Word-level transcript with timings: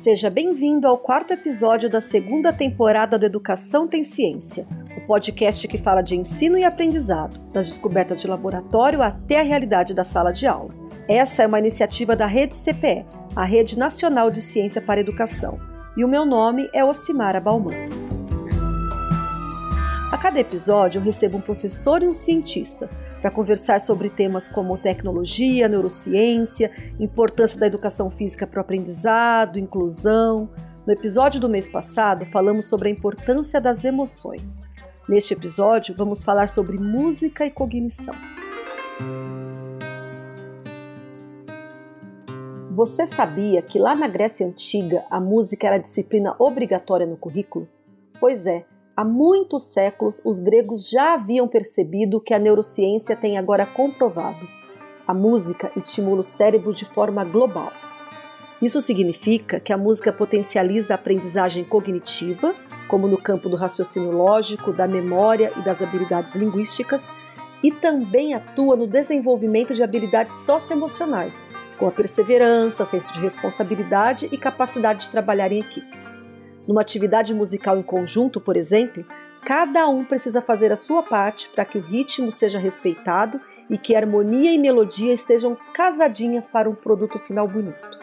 Seja 0.00 0.30
bem-vindo 0.30 0.88
ao 0.88 0.96
quarto 0.96 1.34
episódio 1.34 1.90
da 1.90 2.00
segunda 2.00 2.54
temporada 2.54 3.18
do 3.18 3.26
Educação 3.26 3.86
Tem 3.86 4.02
Ciência, 4.02 4.66
o 4.96 5.06
podcast 5.06 5.68
que 5.68 5.76
fala 5.76 6.00
de 6.00 6.16
ensino 6.16 6.56
e 6.56 6.64
aprendizado, 6.64 7.38
das 7.52 7.66
descobertas 7.66 8.22
de 8.22 8.26
laboratório 8.26 9.02
até 9.02 9.40
a 9.40 9.42
realidade 9.42 9.92
da 9.92 10.02
sala 10.02 10.32
de 10.32 10.46
aula. 10.46 10.74
Essa 11.06 11.42
é 11.42 11.46
uma 11.46 11.58
iniciativa 11.58 12.16
da 12.16 12.24
Rede 12.24 12.54
CPE, 12.54 13.04
a 13.36 13.44
Rede 13.44 13.78
Nacional 13.78 14.30
de 14.30 14.40
Ciência 14.40 14.80
para 14.80 15.00
a 15.00 15.02
Educação, 15.02 15.60
e 15.94 16.02
o 16.02 16.08
meu 16.08 16.24
nome 16.24 16.70
é 16.72 16.82
Ocimara 16.82 17.38
Bauman. 17.38 17.99
A 20.10 20.18
cada 20.18 20.40
episódio 20.40 20.98
eu 20.98 21.04
recebo 21.04 21.38
um 21.38 21.40
professor 21.40 22.02
e 22.02 22.08
um 22.08 22.12
cientista 22.12 22.90
para 23.20 23.30
conversar 23.30 23.80
sobre 23.80 24.10
temas 24.10 24.48
como 24.48 24.76
tecnologia, 24.76 25.68
neurociência, 25.68 26.72
importância 26.98 27.60
da 27.60 27.68
educação 27.68 28.10
física 28.10 28.44
para 28.44 28.58
o 28.58 28.60
aprendizado, 28.60 29.56
inclusão. 29.56 30.50
No 30.84 30.92
episódio 30.92 31.38
do 31.38 31.48
mês 31.48 31.68
passado, 31.68 32.26
falamos 32.26 32.64
sobre 32.64 32.88
a 32.88 32.90
importância 32.90 33.60
das 33.60 33.84
emoções. 33.84 34.64
Neste 35.08 35.32
episódio, 35.32 35.94
vamos 35.96 36.24
falar 36.24 36.48
sobre 36.48 36.76
música 36.76 37.46
e 37.46 37.50
cognição. 37.50 38.14
Você 42.68 43.06
sabia 43.06 43.62
que 43.62 43.78
lá 43.78 43.94
na 43.94 44.08
Grécia 44.08 44.44
Antiga 44.44 45.04
a 45.08 45.20
música 45.20 45.68
era 45.68 45.78
disciplina 45.78 46.34
obrigatória 46.36 47.06
no 47.06 47.16
currículo? 47.16 47.68
Pois 48.18 48.46
é, 48.46 48.64
Há 49.00 49.04
muitos 49.04 49.62
séculos, 49.62 50.20
os 50.26 50.38
gregos 50.40 50.86
já 50.86 51.14
haviam 51.14 51.48
percebido 51.48 52.20
que 52.20 52.34
a 52.34 52.38
neurociência 52.38 53.16
tem 53.16 53.38
agora 53.38 53.64
comprovado. 53.64 54.46
A 55.08 55.14
música 55.14 55.72
estimula 55.74 56.20
o 56.20 56.22
cérebro 56.22 56.74
de 56.74 56.84
forma 56.84 57.24
global. 57.24 57.72
Isso 58.60 58.78
significa 58.82 59.58
que 59.58 59.72
a 59.72 59.78
música 59.78 60.12
potencializa 60.12 60.92
a 60.92 60.96
aprendizagem 60.96 61.64
cognitiva, 61.64 62.54
como 62.88 63.08
no 63.08 63.16
campo 63.16 63.48
do 63.48 63.56
raciocínio 63.56 64.10
lógico, 64.10 64.70
da 64.70 64.86
memória 64.86 65.50
e 65.56 65.62
das 65.62 65.80
habilidades 65.80 66.36
linguísticas, 66.36 67.08
e 67.62 67.72
também 67.72 68.34
atua 68.34 68.76
no 68.76 68.86
desenvolvimento 68.86 69.74
de 69.74 69.82
habilidades 69.82 70.36
socioemocionais, 70.44 71.46
com 71.78 71.88
a 71.88 71.90
perseverança, 71.90 72.84
senso 72.84 73.14
de 73.14 73.20
responsabilidade 73.20 74.28
e 74.30 74.36
capacidade 74.36 75.06
de 75.06 75.08
trabalhar 75.08 75.50
em 75.50 75.60
equipe. 75.60 76.09
Numa 76.66 76.80
atividade 76.80 77.34
musical 77.34 77.78
em 77.78 77.82
conjunto, 77.82 78.40
por 78.40 78.56
exemplo, 78.56 79.04
cada 79.44 79.88
um 79.88 80.04
precisa 80.04 80.40
fazer 80.40 80.70
a 80.70 80.76
sua 80.76 81.02
parte 81.02 81.48
para 81.48 81.64
que 81.64 81.78
o 81.78 81.80
ritmo 81.80 82.30
seja 82.30 82.58
respeitado 82.58 83.40
e 83.68 83.78
que 83.78 83.94
harmonia 83.94 84.52
e 84.52 84.58
melodia 84.58 85.12
estejam 85.12 85.56
casadinhas 85.72 86.48
para 86.48 86.68
um 86.68 86.74
produto 86.74 87.18
final 87.18 87.46
bonito. 87.46 88.00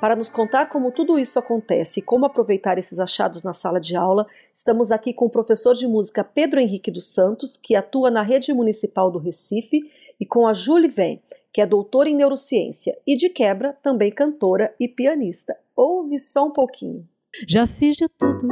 Para 0.00 0.14
nos 0.14 0.28
contar 0.28 0.66
como 0.66 0.92
tudo 0.92 1.18
isso 1.18 1.38
acontece 1.38 2.00
e 2.00 2.02
como 2.02 2.26
aproveitar 2.26 2.78
esses 2.78 3.00
achados 3.00 3.42
na 3.42 3.54
sala 3.54 3.80
de 3.80 3.96
aula, 3.96 4.26
estamos 4.52 4.92
aqui 4.92 5.12
com 5.12 5.24
o 5.24 5.30
professor 5.30 5.74
de 5.74 5.86
música 5.86 6.22
Pedro 6.22 6.60
Henrique 6.60 6.90
dos 6.90 7.06
Santos, 7.06 7.56
que 7.56 7.74
atua 7.74 8.10
na 8.10 8.20
rede 8.20 8.52
municipal 8.52 9.10
do 9.10 9.18
Recife, 9.18 9.90
e 10.20 10.26
com 10.26 10.46
a 10.46 10.52
Julie 10.52 10.88
Ven, 10.88 11.20
que 11.52 11.60
é 11.60 11.66
doutora 11.66 12.10
em 12.10 12.14
neurociência 12.14 12.96
e, 13.06 13.16
de 13.16 13.30
quebra, 13.30 13.72
também 13.82 14.10
cantora 14.10 14.74
e 14.78 14.86
pianista. 14.86 15.56
Ouve 15.74 16.18
só 16.18 16.44
um 16.44 16.50
pouquinho. 16.50 17.06
Já 17.48 17.66
fiz 17.66 17.96
de 17.96 18.08
tudo 18.08 18.48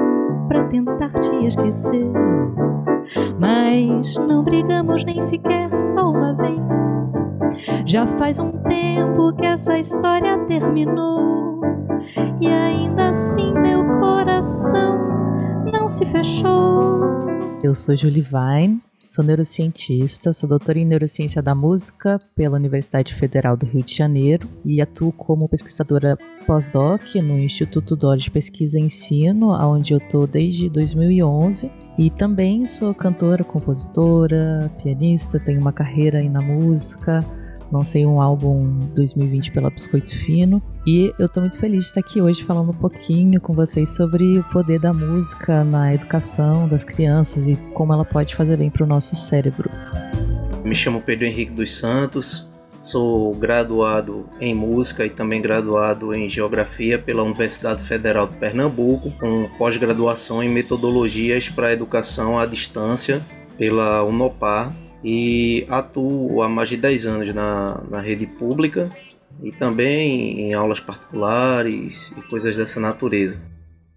para 0.48 0.68
tentar 0.68 1.10
te 1.20 1.46
esquecer, 1.46 2.06
mas 3.38 4.14
não 4.16 4.44
brigamos 4.44 5.04
nem 5.04 5.22
sequer 5.22 5.70
só 5.80 6.10
uma 6.10 6.34
vez. 6.34 7.14
Já 7.86 8.06
faz 8.18 8.38
um 8.38 8.52
tempo 8.62 9.34
que 9.36 9.46
essa 9.46 9.78
história 9.78 10.38
terminou, 10.46 11.60
e 12.40 12.46
ainda 12.46 13.08
assim 13.08 13.52
meu 13.54 13.84
coração 14.00 14.98
não 15.72 15.88
se 15.88 16.04
fechou. 16.04 17.26
Eu 17.62 17.74
sou 17.74 17.96
Julie 17.96 18.22
Vine 18.22 18.80
Sou 19.14 19.24
neurocientista, 19.24 20.32
sou 20.32 20.48
doutora 20.48 20.76
em 20.76 20.84
neurociência 20.84 21.40
da 21.40 21.54
música 21.54 22.20
pela 22.34 22.56
Universidade 22.56 23.14
Federal 23.14 23.56
do 23.56 23.64
Rio 23.64 23.84
de 23.84 23.94
Janeiro 23.94 24.48
e 24.64 24.80
atuo 24.80 25.12
como 25.12 25.48
pesquisadora 25.48 26.18
pós-doc 26.44 27.14
no 27.16 27.38
Instituto 27.38 27.96
Dori 27.96 28.20
de 28.20 28.30
Pesquisa 28.30 28.78
e 28.78 28.82
Ensino, 28.82 29.50
onde 29.50 29.92
eu 29.92 29.98
estou 29.98 30.26
desde 30.26 30.68
2011. 30.68 31.70
E 31.98 32.10
também 32.10 32.66
sou 32.66 32.94
cantora, 32.94 33.44
compositora, 33.44 34.70
pianista, 34.82 35.38
tenho 35.40 35.60
uma 35.60 35.72
carreira 35.72 36.18
aí 36.18 36.28
na 36.28 36.42
música, 36.42 37.24
lancei 37.70 38.06
um 38.06 38.20
álbum 38.20 38.80
2020 38.94 39.52
pela 39.52 39.70
Biscoito 39.70 40.16
Fino 40.16 40.62
e 40.86 41.12
eu 41.18 41.26
estou 41.26 41.42
muito 41.42 41.58
feliz 41.58 41.80
de 41.80 41.86
estar 41.86 42.00
aqui 42.00 42.20
hoje 42.20 42.44
falando 42.44 42.70
um 42.70 42.76
pouquinho 42.76 43.40
com 43.40 43.52
vocês 43.52 43.90
sobre 43.90 44.38
o 44.38 44.44
poder 44.44 44.78
da 44.78 44.92
música 44.92 45.64
na 45.64 45.94
educação 45.94 46.68
das 46.68 46.84
crianças 46.84 47.48
e 47.48 47.56
como 47.72 47.92
ela 47.92 48.04
pode 48.04 48.34
fazer 48.34 48.56
bem 48.56 48.70
para 48.70 48.84
o 48.84 48.86
nosso 48.86 49.16
cérebro. 49.16 49.70
Me 50.64 50.74
chamo 50.74 51.00
Pedro 51.00 51.26
Henrique 51.26 51.52
dos 51.52 51.72
Santos, 51.72 52.48
sou 52.84 53.34
graduado 53.34 54.28
em 54.38 54.54
música 54.54 55.06
e 55.06 55.10
também 55.10 55.40
graduado 55.40 56.14
em 56.14 56.28
geografia 56.28 56.98
pela 56.98 57.22
Universidade 57.22 57.82
Federal 57.82 58.26
de 58.26 58.36
Pernambuco, 58.36 59.10
com 59.18 59.48
pós-graduação 59.56 60.42
em 60.42 60.50
metodologias 60.50 61.48
para 61.48 61.72
educação 61.72 62.38
à 62.38 62.44
distância 62.44 63.24
pela 63.56 64.04
Unopar 64.04 64.76
e 65.02 65.66
atuo 65.70 66.42
há 66.42 66.48
mais 66.48 66.68
de 66.68 66.76
10 66.76 67.06
anos 67.06 67.34
na, 67.34 67.82
na 67.88 68.02
rede 68.02 68.26
pública 68.26 68.90
e 69.42 69.50
também 69.50 70.42
em 70.42 70.52
aulas 70.52 70.78
particulares 70.78 72.12
e 72.18 72.22
coisas 72.28 72.58
dessa 72.58 72.78
natureza. 72.78 73.40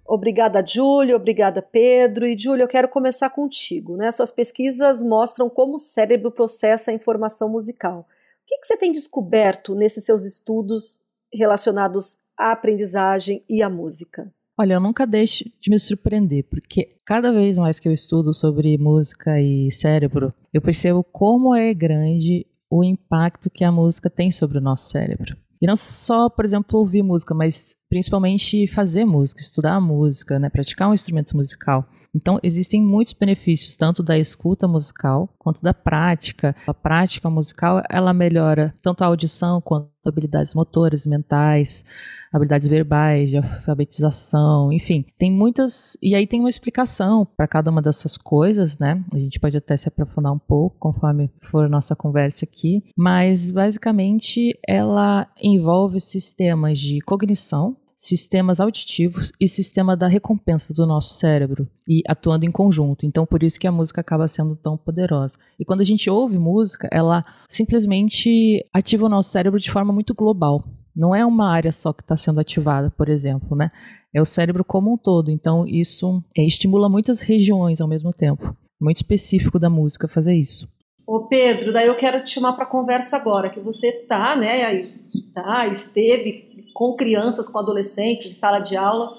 Obrigada, 0.05 0.65
Júlio. 0.65 1.17
Obrigada, 1.17 1.61
Pedro. 1.61 2.25
E, 2.25 2.39
Júlio, 2.39 2.63
eu 2.63 2.67
quero 2.69 2.87
começar 2.87 3.29
contigo. 3.31 3.97
Né? 3.97 4.09
Suas 4.11 4.31
pesquisas 4.31 5.03
mostram 5.03 5.49
como 5.49 5.75
o 5.75 5.79
cérebro 5.79 6.31
processa 6.31 6.91
a 6.91 6.93
informação 6.93 7.49
musical. 7.49 8.07
Que, 8.47 8.59
que 8.59 8.65
você 8.65 8.77
tem 8.77 8.93
descoberto 8.93 9.75
nesses 9.75 10.05
seus 10.05 10.23
estudos 10.23 11.01
relacionados 11.33 12.19
à 12.39 12.53
aprendizagem 12.53 13.43
e 13.49 13.61
à 13.61 13.69
música? 13.69 14.33
Olha, 14.57 14.75
eu 14.75 14.79
nunca 14.79 15.05
deixo 15.05 15.43
de 15.59 15.69
me 15.69 15.77
surpreender, 15.77 16.47
porque 16.49 16.97
cada 17.05 17.31
vez 17.31 17.57
mais 17.57 17.77
que 17.77 17.89
eu 17.89 17.93
estudo 17.93 18.33
sobre 18.33 18.77
música 18.77 19.39
e 19.39 19.69
cérebro, 19.71 20.33
eu 20.53 20.61
percebo 20.61 21.03
como 21.03 21.53
é 21.53 21.73
grande 21.73 22.47
o 22.71 22.83
impacto 22.83 23.49
que 23.49 23.65
a 23.65 23.71
música 23.71 24.09
tem 24.09 24.31
sobre 24.31 24.57
o 24.57 24.61
nosso 24.61 24.89
cérebro. 24.89 25.35
E 25.61 25.67
não 25.67 25.75
só, 25.75 26.29
por 26.29 26.45
exemplo, 26.45 26.79
ouvir 26.79 27.03
música, 27.03 27.33
mas 27.33 27.75
principalmente 27.89 28.65
fazer 28.67 29.05
música, 29.05 29.41
estudar 29.41 29.79
música, 29.81 30.39
né, 30.39 30.49
praticar 30.49 30.89
um 30.89 30.93
instrumento 30.93 31.35
musical. 31.35 31.87
Então, 32.17 32.39
existem 32.41 32.81
muitos 32.81 33.13
benefícios, 33.13 33.75
tanto 33.75 34.01
da 34.01 34.17
escuta 34.17 34.67
musical 34.67 35.29
quanto 35.37 35.61
da 35.61 35.71
prática. 35.71 36.55
A 36.65 36.73
prática 36.73 37.29
musical, 37.29 37.83
ela 37.91 38.11
melhora 38.11 38.73
tanto 38.81 39.03
a 39.03 39.07
audição 39.07 39.61
quanto 39.61 39.91
habilidades 40.03 40.55
motoras, 40.55 41.05
mentais, 41.05 41.85
habilidades 42.31 42.67
verbais, 42.67 43.29
de 43.29 43.37
alfabetização, 43.37 44.71
enfim, 44.71 45.05
tem 45.19 45.31
muitas. 45.31 45.95
E 46.01 46.15
aí 46.15 46.25
tem 46.25 46.39
uma 46.39 46.49
explicação 46.49 47.25
para 47.25 47.47
cada 47.47 47.69
uma 47.69 47.81
dessas 47.81 48.17
coisas, 48.17 48.79
né? 48.79 49.03
A 49.13 49.17
gente 49.17 49.39
pode 49.39 49.55
até 49.55 49.77
se 49.77 49.87
aprofundar 49.87 50.33
um 50.33 50.39
pouco 50.39 50.77
conforme 50.79 51.29
for 51.41 51.65
a 51.65 51.69
nossa 51.69 51.95
conversa 51.95 52.45
aqui, 52.45 52.83
mas 52.97 53.51
basicamente 53.51 54.57
ela 54.67 55.27
envolve 55.41 55.99
sistemas 55.99 56.79
de 56.79 56.99
cognição, 57.01 57.75
sistemas 57.97 58.59
auditivos 58.59 59.31
e 59.39 59.47
sistema 59.47 59.97
da 59.97 60.07
recompensa 60.07 60.73
do 60.73 60.85
nosso 60.85 61.15
cérebro 61.15 61.67
e 61.87 62.03
atuando 62.07 62.45
em 62.45 62.51
conjunto. 62.51 63.05
Então, 63.05 63.25
por 63.25 63.41
isso 63.41 63.59
que 63.59 63.67
a 63.67 63.71
música 63.71 64.01
acaba 64.01 64.27
sendo 64.27 64.55
tão 64.55 64.77
poderosa. 64.77 65.37
E 65.59 65.65
quando 65.65 65.81
a 65.81 65.83
gente 65.83 66.09
ouve 66.09 66.37
música, 66.37 66.87
ela 66.91 67.25
simplesmente 67.49 68.63
ativa 68.71 69.07
o 69.07 69.09
nosso 69.09 69.31
cérebro 69.31 69.59
de 69.59 69.71
forma 69.71 69.91
muito 69.91 70.13
global. 70.13 70.63
Não 70.95 71.13
é 71.13 71.25
uma 71.25 71.49
área 71.49 71.71
só 71.71 71.91
que 71.91 72.03
está 72.03 72.15
sendo 72.15 72.39
ativada, 72.39 72.91
por 72.91 73.09
exemplo, 73.09 73.57
né? 73.57 73.71
É 74.13 74.21
o 74.21 74.25
cérebro 74.25 74.63
como 74.63 74.93
um 74.93 74.97
todo. 74.97 75.31
Então, 75.31 75.65
isso 75.67 76.23
é, 76.35 76.45
estimula 76.45 76.87
muitas 76.87 77.19
regiões 77.19 77.81
ao 77.81 77.87
mesmo 77.87 78.11
tempo. 78.11 78.55
Muito 78.79 78.97
específico 78.97 79.57
da 79.57 79.69
música 79.69 80.07
fazer 80.07 80.35
isso. 80.35 80.67
Ô 81.05 81.27
Pedro, 81.27 81.71
daí 81.71 81.87
eu 81.87 81.95
quero 81.95 82.23
te 82.23 82.31
chamar 82.31 82.53
para 82.53 82.65
conversa 82.65 83.15
agora, 83.15 83.49
que 83.49 83.61
você 83.61 83.91
tá, 83.91 84.35
né, 84.35 84.91
tá, 85.33 85.65
esteve 85.67 86.46
com 86.77 86.95
crianças, 86.95 87.49
com 87.49 87.57
adolescentes, 87.57 88.27
em 88.27 88.35
sala 88.35 88.59
de 88.59 88.77
aula. 88.77 89.17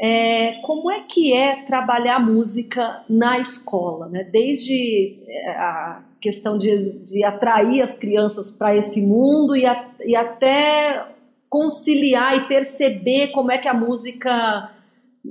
É, 0.00 0.54
como 0.62 0.90
é 0.90 1.00
que 1.00 1.34
é 1.34 1.62
trabalhar 1.62 2.18
música 2.18 3.04
na 3.10 3.38
escola, 3.38 4.08
né? 4.08 4.24
Desde 4.24 5.18
é, 5.28 5.50
a 5.50 6.02
questão 6.18 6.56
de, 6.56 6.74
de 7.04 7.22
atrair 7.22 7.82
as 7.82 7.98
crianças 7.98 8.50
para 8.50 8.74
esse 8.74 9.02
mundo 9.02 9.54
e, 9.54 9.66
a, 9.66 9.86
e 10.02 10.16
até 10.16 11.06
conciliar 11.46 12.38
e 12.38 12.48
perceber 12.48 13.28
como 13.32 13.52
é 13.52 13.58
que 13.58 13.68
a 13.68 13.74
música 13.74 14.70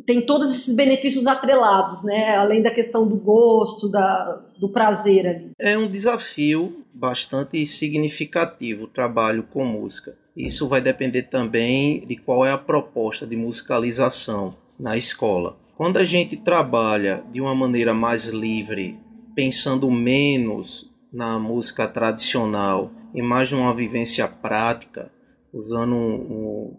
tem 0.06 0.22
todos 0.22 0.54
esses 0.54 0.76
benefícios 0.76 1.26
atrelados, 1.26 2.04
né? 2.04 2.36
Além 2.36 2.62
da 2.62 2.70
questão 2.70 3.08
do 3.08 3.16
gosto, 3.16 3.90
da, 3.90 4.44
do 4.60 4.70
prazer 4.70 5.28
ali. 5.28 5.52
É 5.58 5.76
um 5.76 5.88
desafio 5.88 6.84
bastante 6.94 7.66
significativo 7.66 8.84
o 8.84 8.88
trabalho 8.88 9.42
com 9.52 9.66
música. 9.66 10.22
Isso 10.36 10.68
vai 10.68 10.82
depender 10.82 11.24
também 11.24 12.06
de 12.06 12.16
qual 12.16 12.46
é 12.46 12.52
a 12.52 12.58
proposta 12.58 13.26
de 13.28 13.36
musicalização 13.36 14.56
na 14.80 14.98
escola. 14.98 15.58
Quando 15.76 15.98
a 15.98 16.04
gente 16.04 16.38
trabalha 16.38 17.24
de 17.32 17.40
uma 17.40 17.54
maneira 17.54 17.94
mais 17.94 18.26
livre, 18.28 19.00
pensando 19.36 19.90
menos 19.92 20.92
na 21.12 21.38
música 21.38 21.88
tradicional 21.88 22.92
e 23.14 23.22
mais 23.22 23.52
numa 23.52 23.74
vivência 23.74 24.28
prática, 24.28 25.12
usando 25.54 25.94
um, 25.94 26.16
um, 26.16 26.78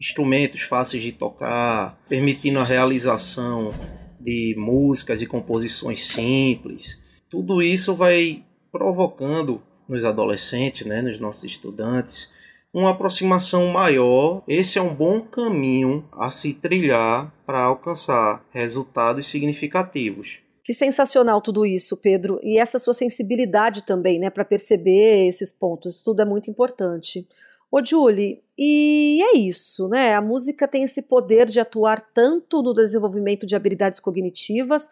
instrumentos 0.00 0.62
fáceis 0.62 1.02
de 1.02 1.12
tocar, 1.12 1.98
permitindo 2.08 2.58
a 2.58 2.64
realização 2.64 3.72
de 4.20 4.54
músicas 4.58 5.22
e 5.22 5.26
composições 5.26 6.04
simples, 6.04 7.00
tudo 7.30 7.62
isso 7.62 7.94
vai 7.94 8.44
provocando 8.72 9.62
nos 9.88 10.04
adolescentes, 10.04 10.84
né, 10.84 11.00
nos 11.00 11.20
nossos 11.20 11.44
estudantes, 11.44 12.32
uma 12.76 12.90
aproximação 12.90 13.68
maior. 13.68 14.42
Esse 14.46 14.78
é 14.78 14.82
um 14.82 14.94
bom 14.94 15.22
caminho 15.22 16.04
a 16.12 16.30
se 16.30 16.52
trilhar 16.52 17.32
para 17.46 17.62
alcançar 17.62 18.44
resultados 18.50 19.26
significativos. 19.26 20.42
Que 20.62 20.74
sensacional 20.74 21.40
tudo 21.40 21.64
isso, 21.64 21.96
Pedro, 21.96 22.38
e 22.42 22.58
essa 22.58 22.78
sua 22.78 22.92
sensibilidade 22.92 23.82
também, 23.84 24.18
né, 24.18 24.28
para 24.28 24.44
perceber 24.44 25.26
esses 25.26 25.52
pontos. 25.52 25.94
Isso 25.94 26.04
tudo 26.04 26.20
é 26.20 26.24
muito 26.26 26.50
importante. 26.50 27.26
Ô, 27.72 27.82
Julie, 27.82 28.42
e 28.58 29.22
é 29.22 29.38
isso, 29.38 29.88
né? 29.88 30.14
A 30.14 30.20
música 30.20 30.68
tem 30.68 30.82
esse 30.82 31.02
poder 31.02 31.46
de 31.46 31.58
atuar 31.58 32.00
tanto 32.12 32.62
no 32.62 32.74
desenvolvimento 32.74 33.46
de 33.46 33.56
habilidades 33.56 34.00
cognitivas, 34.00 34.90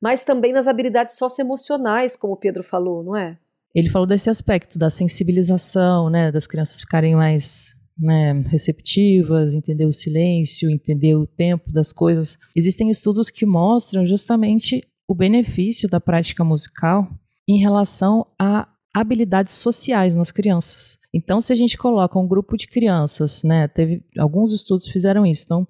mas 0.00 0.24
também 0.24 0.52
nas 0.52 0.66
habilidades 0.66 1.16
socioemocionais, 1.16 2.16
como 2.16 2.32
o 2.32 2.36
Pedro 2.36 2.62
falou, 2.62 3.02
não 3.02 3.14
é? 3.14 3.36
Ele 3.76 3.90
falou 3.90 4.06
desse 4.06 4.30
aspecto 4.30 4.78
da 4.78 4.88
sensibilização, 4.88 6.08
né, 6.08 6.32
das 6.32 6.46
crianças 6.46 6.80
ficarem 6.80 7.14
mais 7.14 7.74
né, 7.98 8.32
receptivas, 8.48 9.52
entender 9.52 9.84
o 9.84 9.92
silêncio, 9.92 10.70
entender 10.70 11.14
o 11.14 11.26
tempo 11.26 11.70
das 11.70 11.92
coisas. 11.92 12.38
Existem 12.56 12.90
estudos 12.90 13.28
que 13.28 13.44
mostram 13.44 14.06
justamente 14.06 14.80
o 15.06 15.14
benefício 15.14 15.90
da 15.90 16.00
prática 16.00 16.42
musical 16.42 17.06
em 17.46 17.60
relação 17.60 18.26
a 18.40 18.66
habilidades 18.94 19.52
sociais 19.52 20.14
nas 20.14 20.32
crianças. 20.32 20.98
Então, 21.12 21.42
se 21.42 21.52
a 21.52 21.56
gente 21.56 21.76
coloca 21.76 22.18
um 22.18 22.26
grupo 22.26 22.56
de 22.56 22.66
crianças, 22.66 23.42
né, 23.44 23.68
teve 23.68 24.02
alguns 24.18 24.54
estudos 24.54 24.88
fizeram 24.88 25.26
isso. 25.26 25.44
Então, 25.44 25.68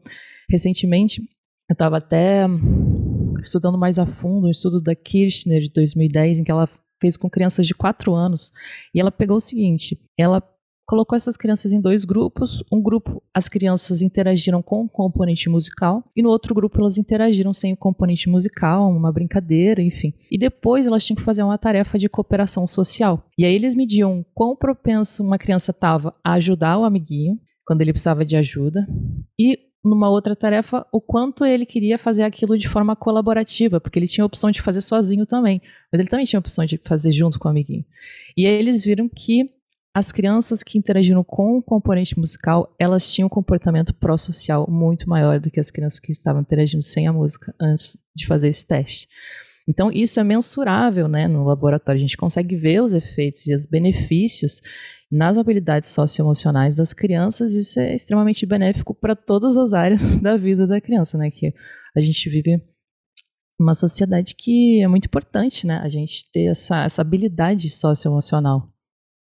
recentemente 0.49 1.21
eu 1.69 1.73
estava 1.73 1.97
até 1.97 2.47
estudando 3.41 3.77
mais 3.77 3.99
a 3.99 4.07
fundo 4.07 4.47
um 4.47 4.51
estudo 4.51 4.81
da 4.81 4.95
Kirchner 4.95 5.61
de 5.61 5.71
2010 5.71 6.39
em 6.39 6.45
que 6.45 6.53
ela 6.53 6.69
fez 7.01 7.17
com 7.17 7.31
crianças 7.31 7.67
de 7.67 7.75
4 7.75 8.15
anos. 8.15 8.53
E 8.95 9.01
ela 9.01 9.11
pegou 9.11 9.37
o 9.37 9.41
seguinte: 9.41 9.99
ela 10.19 10.43
colocou 10.87 11.17
essas 11.17 11.37
crianças 11.37 11.73
em 11.73 11.81
dois 11.81 12.05
grupos. 12.05 12.63
Um 12.73 12.81
grupo, 12.81 13.23
as 13.35 13.49
crianças 13.49 14.01
interagiram 14.03 14.63
com 14.63 14.85
o 14.85 14.89
componente 14.89 15.49
musical, 15.49 16.05
e 16.17 16.23
no 16.23 16.31
outro 16.31 16.55
grupo, 16.55 16.81
elas 16.81 16.97
interagiram 16.97 17.53
sem 17.53 17.73
o 17.73 17.77
componente 17.77 18.29
musical, 18.29 18.91
uma 18.91 19.13
brincadeira, 19.13 19.83
enfim. 19.83 20.15
E 20.31 20.39
depois 20.39 20.87
elas 20.87 21.05
tinham 21.05 21.17
que 21.17 21.23
fazer 21.23 21.43
uma 21.43 21.59
tarefa 21.59 21.99
de 21.99 22.09
cooperação 22.09 22.67
social. 22.67 23.27
E 23.37 23.45
aí 23.45 23.55
eles 23.55 23.75
mediam 23.75 24.25
quão 24.33 24.57
propenso 24.57 25.25
uma 25.25 25.39
criança 25.39 25.73
estava 25.73 26.15
a 26.25 26.35
ajudar 26.35 26.79
o 26.79 26.85
amiguinho 26.85 27.39
quando 27.67 27.81
ele 27.81 27.93
precisava 27.93 28.25
de 28.25 28.37
ajuda 28.37 28.87
e 29.39 29.59
numa 29.87 30.11
outra 30.11 30.35
tarefa 30.35 30.87
o 30.93 31.01
quanto 31.01 31.45
ele 31.45 31.65
queria 31.65 31.99
fazer 31.99 32.23
aquilo 32.23 32.59
de 32.59 32.69
forma 32.69 32.97
colaborativa, 32.97 33.81
porque 33.81 33.99
ele 33.99 34.09
tinha 34.09 34.25
a 34.25 34.27
opção 34.27 34.51
de 34.51 34.61
fazer 34.61 34.81
sozinho 34.81 35.25
também, 35.25 35.63
mas 35.93 36.01
ele 36.01 36.09
também 36.09 36.27
tinha 36.27 36.39
a 36.39 36.41
opção 36.41 36.65
de 36.65 36.81
fazer 36.85 37.13
junto 37.13 37.39
com 37.39 37.49
o 37.49 37.51
amiguinho. 37.51 37.85
E 38.37 38.47
aí 38.47 38.55
eles 38.55 38.85
viram 38.85 39.09
que 39.09 39.51
as 39.95 40.13
crianças 40.13 40.63
que 40.63 40.77
interagiram 40.77 41.25
com 41.25 41.57
o 41.57 41.63
componente 41.63 42.19
musical, 42.19 42.75
elas 42.79 43.11
tinham 43.11 43.27
um 43.27 43.31
comportamento 43.31 43.95
pró-social 43.95 44.69
muito 44.71 45.09
maior 45.09 45.41
do 45.41 45.51
que 45.51 45.59
as 45.59 45.71
crianças 45.71 45.99
que 45.99 46.13
estavam 46.13 46.43
interagindo 46.43 46.83
sem 46.83 47.07
a 47.07 47.13
música 47.15 47.55
antes 47.59 47.97
de 48.15 48.27
fazer 48.27 48.49
esse 48.49 48.67
teste. 48.67 49.09
Então, 49.69 49.91
isso 49.91 50.21
é 50.21 50.25
mensurável 50.25 51.09
né, 51.09 51.27
no 51.27 51.45
laboratório. 51.45 51.99
A 51.99 52.01
gente 52.01 52.17
consegue 52.17 52.55
ver 52.55 52.83
os 52.83 52.93
efeitos 52.93 53.47
e 53.47 53.55
os 53.55 53.67
benefícios 53.67 54.61
nas 55.11 55.37
habilidades 55.37 55.89
socioemocionais 55.89 56.77
das 56.77 56.93
crianças. 56.93 57.55
Isso 57.55 57.81
é 57.81 57.95
extremamente 57.95 58.47
benéfico 58.47 58.95
para 58.95 59.17
todas 59.17 59.57
as 59.57 59.73
áreas 59.73 60.01
da 60.23 60.37
vida 60.37 60.67
da 60.67 60.81
criança, 60.81 61.19
né? 61.19 61.31
Que 61.31 61.53
a 61.97 62.01
gente 62.01 62.29
vive 62.29 62.63
uma 63.59 63.75
sociedade 63.75 64.35
que 64.37 64.83
é 64.83 64.89
muito 64.89 65.07
importante, 65.07 65.67
né? 65.67 65.79
A 65.83 65.89
gente 65.89 66.31
ter 66.31 66.47
essa, 66.51 66.85
essa 66.85 67.03
habilidade 67.03 67.69
socioemocional. 67.71 68.69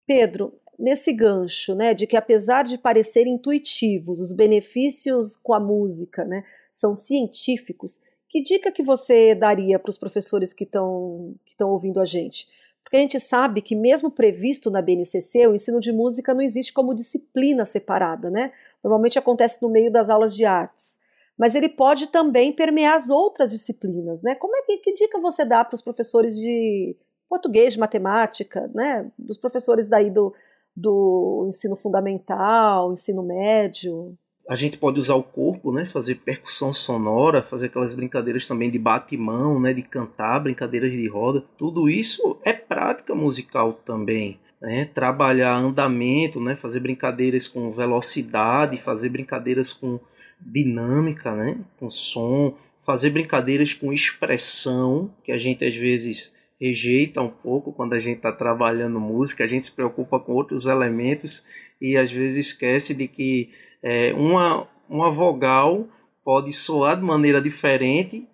Pedro, 0.07 0.53
nesse 0.79 1.13
gancho, 1.13 1.75
né, 1.75 1.95
de 1.95 2.07
que 2.07 2.17
apesar 2.17 2.65
de 2.65 2.77
parecer 2.77 3.27
intuitivos, 3.27 4.19
os 4.19 4.35
benefícios 4.35 5.37
com 5.37 5.55
a 5.55 5.61
música, 5.61 6.25
né, 6.25 6.43
são 6.73 6.95
científicos, 6.95 8.01
que 8.33 8.41
dica 8.41 8.73
que 8.73 8.83
você 8.83 9.35
daria 9.35 9.79
para 9.79 9.91
os 9.91 9.99
professores 9.99 10.55
que 10.55 10.65
estão 10.65 11.35
que 11.45 11.63
ouvindo 11.63 12.01
a 12.01 12.05
gente? 12.07 12.49
Porque 12.83 12.97
a 12.97 13.01
gente 13.01 13.21
sabe 13.21 13.61
que 13.61 13.77
mesmo 13.77 14.11
previsto 14.11 14.71
na 14.71 14.81
BNCC, 14.81 15.47
o 15.47 15.55
ensino 15.55 15.79
de 15.79 15.93
música 15.93 16.33
não 16.33 16.41
existe 16.41 16.73
como 16.73 16.95
disciplina 16.95 17.67
separada, 17.67 18.31
né? 18.31 18.51
Normalmente 18.83 19.19
acontece 19.19 19.61
no 19.61 19.69
meio 19.69 19.93
das 19.93 20.09
aulas 20.09 20.35
de 20.35 20.47
artes. 20.47 20.99
Mas 21.37 21.55
ele 21.55 21.69
pode 21.69 22.07
também 22.07 22.51
permear 22.55 22.95
as 22.95 23.11
outras 23.11 23.51
disciplinas, 23.51 24.23
né? 24.23 24.35
Como 24.35 24.57
é 24.57 24.63
que, 24.63 24.79
que 24.79 24.95
dica 24.95 25.21
você 25.21 25.45
dá 25.45 25.63
para 25.63 25.75
os 25.75 25.83
professores 25.83 26.35
de 26.35 26.97
português, 27.29 27.75
de 27.75 27.79
matemática, 27.79 28.71
né? 28.75 29.13
Dos 29.19 29.37
professores 29.37 29.89
daí 29.89 30.11
do, 30.11 30.35
do 30.75 31.45
ensino 31.51 31.77
fundamental, 31.77 32.95
ensino 32.95 33.23
médio? 33.23 34.17
A 34.49 34.57
gente 34.57 34.77
pode 34.77 34.99
usar 34.99 35.15
o 35.15 35.23
corpo, 35.23 35.73
né, 35.73 35.87
fazer 35.87 36.17
percussão 36.17 36.73
sonora, 36.73 37.43
fazer 37.43 37.67
aquelas 37.67 37.95
brincadeiras 37.95 38.47
também 38.47 38.71
de 38.71 38.79
bate-mão, 38.79 39.61
né, 39.61 39.73
de 39.73 39.83
cantar, 39.83 40.41
brincadeiras 40.41 40.91
de 40.91 41.09
roda. 41.09 41.45
Tudo 41.57 41.89
isso 41.89 42.39
é 42.45 42.53
prática 42.53 43.15
musical 43.15 43.73
também. 43.73 44.41
Né? 44.61 44.85
Trabalhar 44.85 45.57
andamento, 45.57 46.41
né, 46.41 46.55
fazer 46.55 46.81
brincadeiras 46.81 47.49
com 47.49 47.71
velocidade, 47.71 48.79
fazer 48.79 49.09
brincadeiras 49.09 49.73
com 49.73 50.01
dinâmica, 50.41 51.35
né, 51.35 51.59
com 51.79 51.89
som, 51.89 52.57
fazer 52.85 53.11
brincadeiras 53.11 53.73
com 53.73 53.93
expressão, 53.93 55.15
que 55.23 55.31
a 55.31 55.39
gente 55.39 55.65
às 55.65 55.75
vezes 55.75 56.35
rejeita 56.61 57.21
um 57.21 57.29
pouco 57.29 57.73
quando 57.73 57.95
a 57.95 57.99
gente 57.99 58.19
está 58.19 58.31
trabalhando 58.31 59.01
música, 59.01 59.43
a 59.43 59.47
gente 59.49 59.65
se 59.65 59.73
preocupa 59.73 60.21
com 60.21 60.33
outros 60.33 60.67
elementos 60.67 61.45
e 61.81 61.97
às 61.97 62.13
vezes 62.13 62.47
esquece 62.47 62.95
de 62.95 63.09
que 63.09 63.51
é, 63.83 64.13
uma, 64.15 64.69
uma 64.89 65.11
vogal 65.11 65.87
pode 66.25 66.53
soar 66.53 66.97
de 66.97 67.03
maneira 67.03 67.41
diferente 67.41 68.27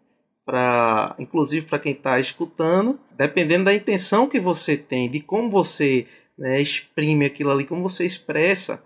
para 0.45 1.15
inclusive 1.19 1.67
para 1.67 1.79
quem 1.79 1.93
está 1.93 2.19
escutando, 2.19 2.99
dependendo 3.17 3.65
da 3.65 3.75
intenção 3.75 4.29
que 4.29 4.41
você 4.41 4.77
tem, 4.77 5.11
de 5.11 5.21
como 5.21 5.51
você 5.51 6.07
né, 6.39 6.61
exprime 6.61 7.27
aquilo 7.27 7.51
ali, 7.51 7.65
como 7.65 7.83
você 7.83 8.05
expressa 8.05 8.83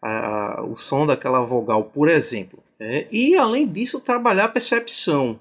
a, 0.00 0.62
o 0.64 0.76
som 0.76 1.06
daquela 1.06 1.40
vogal, 1.44 1.84
por 1.84 2.08
exemplo. 2.08 2.62
É, 2.80 3.06
e 3.12 3.36
além 3.36 3.68
disso, 3.68 4.00
trabalhar 4.00 4.44
a 4.44 4.48
percepção, 4.48 5.38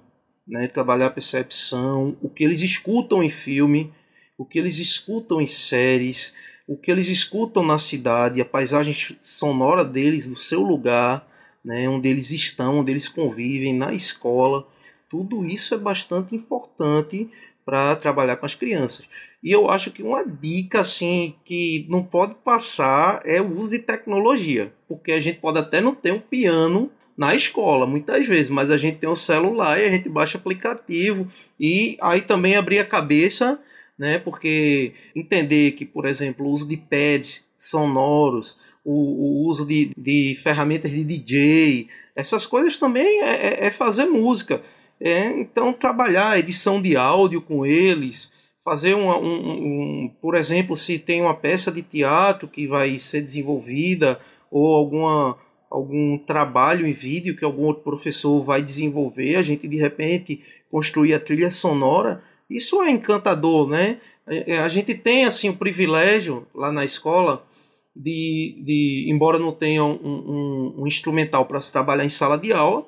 né, 0.47 0.67
trabalhar 0.67 1.07
a 1.07 1.11
percepção, 1.11 2.17
o 2.21 2.29
que 2.29 2.43
eles 2.43 2.61
escutam 2.61 3.23
em 3.23 3.29
filme, 3.29 3.93
o 4.37 4.45
que 4.45 4.59
eles 4.59 4.77
escutam 4.77 5.41
em 5.41 5.45
séries, 5.45 6.33
o 6.71 6.77
que 6.77 6.89
eles 6.89 7.09
escutam 7.09 7.65
na 7.65 7.77
cidade, 7.77 8.39
a 8.39 8.45
paisagem 8.45 8.93
sonora 9.19 9.83
deles, 9.83 10.25
do 10.25 10.37
seu 10.37 10.61
lugar, 10.61 11.27
né, 11.65 11.89
onde 11.89 12.07
eles 12.07 12.31
estão, 12.31 12.79
onde 12.79 12.93
eles 12.93 13.09
convivem, 13.09 13.75
na 13.75 13.93
escola. 13.93 14.65
Tudo 15.09 15.45
isso 15.45 15.75
é 15.75 15.77
bastante 15.77 16.33
importante 16.33 17.29
para 17.65 17.97
trabalhar 17.97 18.37
com 18.37 18.45
as 18.45 18.55
crianças. 18.55 19.05
E 19.43 19.51
eu 19.51 19.69
acho 19.69 19.91
que 19.91 20.01
uma 20.01 20.25
dica 20.25 20.79
assim 20.79 21.35
que 21.43 21.85
não 21.89 22.03
pode 22.03 22.35
passar 22.35 23.21
é 23.25 23.41
o 23.41 23.59
uso 23.59 23.71
de 23.71 23.79
tecnologia, 23.79 24.71
porque 24.87 25.11
a 25.11 25.19
gente 25.19 25.39
pode 25.39 25.59
até 25.59 25.81
não 25.81 25.93
ter 25.93 26.13
um 26.13 26.21
piano 26.21 26.89
na 27.17 27.35
escola, 27.35 27.85
muitas 27.85 28.25
vezes, 28.25 28.49
mas 28.49 28.71
a 28.71 28.77
gente 28.77 28.97
tem 28.97 29.09
um 29.09 29.15
celular 29.15 29.77
e 29.77 29.85
a 29.85 29.91
gente 29.91 30.07
baixa 30.07 30.37
aplicativo 30.37 31.27
e 31.59 31.97
aí 32.01 32.21
também 32.21 32.55
abrir 32.55 32.79
a 32.79 32.85
cabeça 32.85 33.59
né? 34.01 34.17
Porque 34.17 34.93
entender 35.15 35.73
que, 35.73 35.85
por 35.85 36.07
exemplo, 36.07 36.47
o 36.47 36.49
uso 36.49 36.67
de 36.67 36.75
pads 36.75 37.45
sonoros, 37.55 38.57
o, 38.83 38.91
o 38.93 39.47
uso 39.47 39.63
de, 39.63 39.91
de, 39.95 40.35
ferramentas 40.41 40.89
de 40.89 41.03
DJ, 41.03 41.87
essas 42.15 42.47
coisas 42.47 42.79
também 42.79 43.21
é, 43.21 43.29
é, 43.29 43.67
é 43.67 43.69
fazer 43.69 44.05
música. 44.05 44.59
É, 44.99 45.27
então, 45.39 45.71
trabalhar 45.71 46.39
edição 46.39 46.81
de 46.81 46.97
áudio 46.97 47.43
com 47.43 47.63
eles, 47.63 48.31
fazer 48.65 48.95
uma, 48.95 49.19
um, 49.19 50.05
um, 50.05 50.11
por 50.19 50.33
exemplo, 50.33 50.75
se 50.75 50.97
tem 50.97 51.21
uma 51.21 51.35
peça 51.35 51.71
de 51.71 51.83
teatro 51.83 52.47
que 52.47 52.65
vai 52.65 52.97
ser 52.97 53.21
desenvolvida 53.21 54.19
ou 54.49 54.75
alguma 54.75 55.37
algum 55.69 56.17
trabalho 56.17 56.85
em 56.85 56.91
vídeo 56.91 57.37
que 57.37 57.45
algum 57.45 57.63
outro 57.63 57.83
professor 57.83 58.43
vai 58.43 58.61
desenvolver, 58.61 59.37
a 59.37 59.41
gente 59.41 59.69
de 59.69 59.77
repente 59.77 60.41
construir 60.69 61.13
a 61.13 61.19
trilha 61.19 61.49
sonora 61.49 62.21
isso 62.55 62.81
é 62.81 62.89
encantador, 62.91 63.67
né? 63.67 63.99
A 64.63 64.67
gente 64.67 64.93
tem 64.93 65.25
assim 65.25 65.49
o 65.49 65.57
privilégio 65.57 66.47
lá 66.53 66.71
na 66.71 66.85
escola 66.85 67.45
de, 67.95 68.61
de 68.63 69.07
embora 69.09 69.37
não 69.37 69.51
tenha 69.51 69.83
um, 69.83 69.99
um, 70.03 70.75
um 70.79 70.87
instrumental 70.87 71.45
para 71.45 71.59
se 71.59 71.71
trabalhar 71.71 72.05
em 72.05 72.09
sala 72.09 72.37
de 72.37 72.53
aula, 72.53 72.85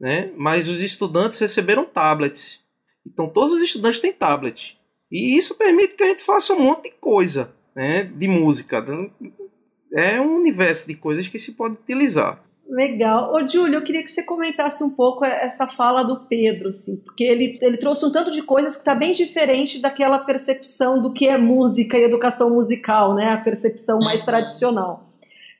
né? 0.00 0.32
Mas 0.36 0.68
os 0.68 0.82
estudantes 0.82 1.38
receberam 1.38 1.84
tablets. 1.84 2.62
Então 3.06 3.28
todos 3.28 3.52
os 3.52 3.62
estudantes 3.62 4.00
têm 4.00 4.12
tablet. 4.12 4.78
E 5.10 5.36
isso 5.36 5.56
permite 5.56 5.94
que 5.94 6.02
a 6.02 6.08
gente 6.08 6.22
faça 6.22 6.54
um 6.54 6.60
monte 6.60 6.84
de 6.84 6.96
coisa, 7.00 7.52
né? 7.74 8.04
De 8.04 8.28
música. 8.28 8.84
É 9.94 10.20
um 10.20 10.36
universo 10.36 10.86
de 10.86 10.94
coisas 10.94 11.28
que 11.28 11.38
se 11.38 11.52
pode 11.52 11.74
utilizar. 11.74 12.42
Legal. 12.70 13.34
Ô, 13.34 13.48
Júlio, 13.48 13.74
eu 13.74 13.82
queria 13.82 14.00
que 14.00 14.10
você 14.10 14.22
comentasse 14.22 14.84
um 14.84 14.90
pouco 14.90 15.24
essa 15.24 15.66
fala 15.66 16.04
do 16.04 16.20
Pedro, 16.20 16.68
assim, 16.68 16.98
porque 16.98 17.24
ele, 17.24 17.58
ele 17.60 17.76
trouxe 17.76 18.06
um 18.06 18.12
tanto 18.12 18.30
de 18.30 18.42
coisas 18.42 18.74
que 18.74 18.82
está 18.82 18.94
bem 18.94 19.12
diferente 19.12 19.80
daquela 19.80 20.20
percepção 20.20 21.00
do 21.00 21.12
que 21.12 21.26
é 21.26 21.36
música 21.36 21.98
e 21.98 22.04
educação 22.04 22.50
musical, 22.50 23.16
né? 23.16 23.30
A 23.30 23.38
percepção 23.38 23.98
mais 23.98 24.24
tradicional. 24.24 25.10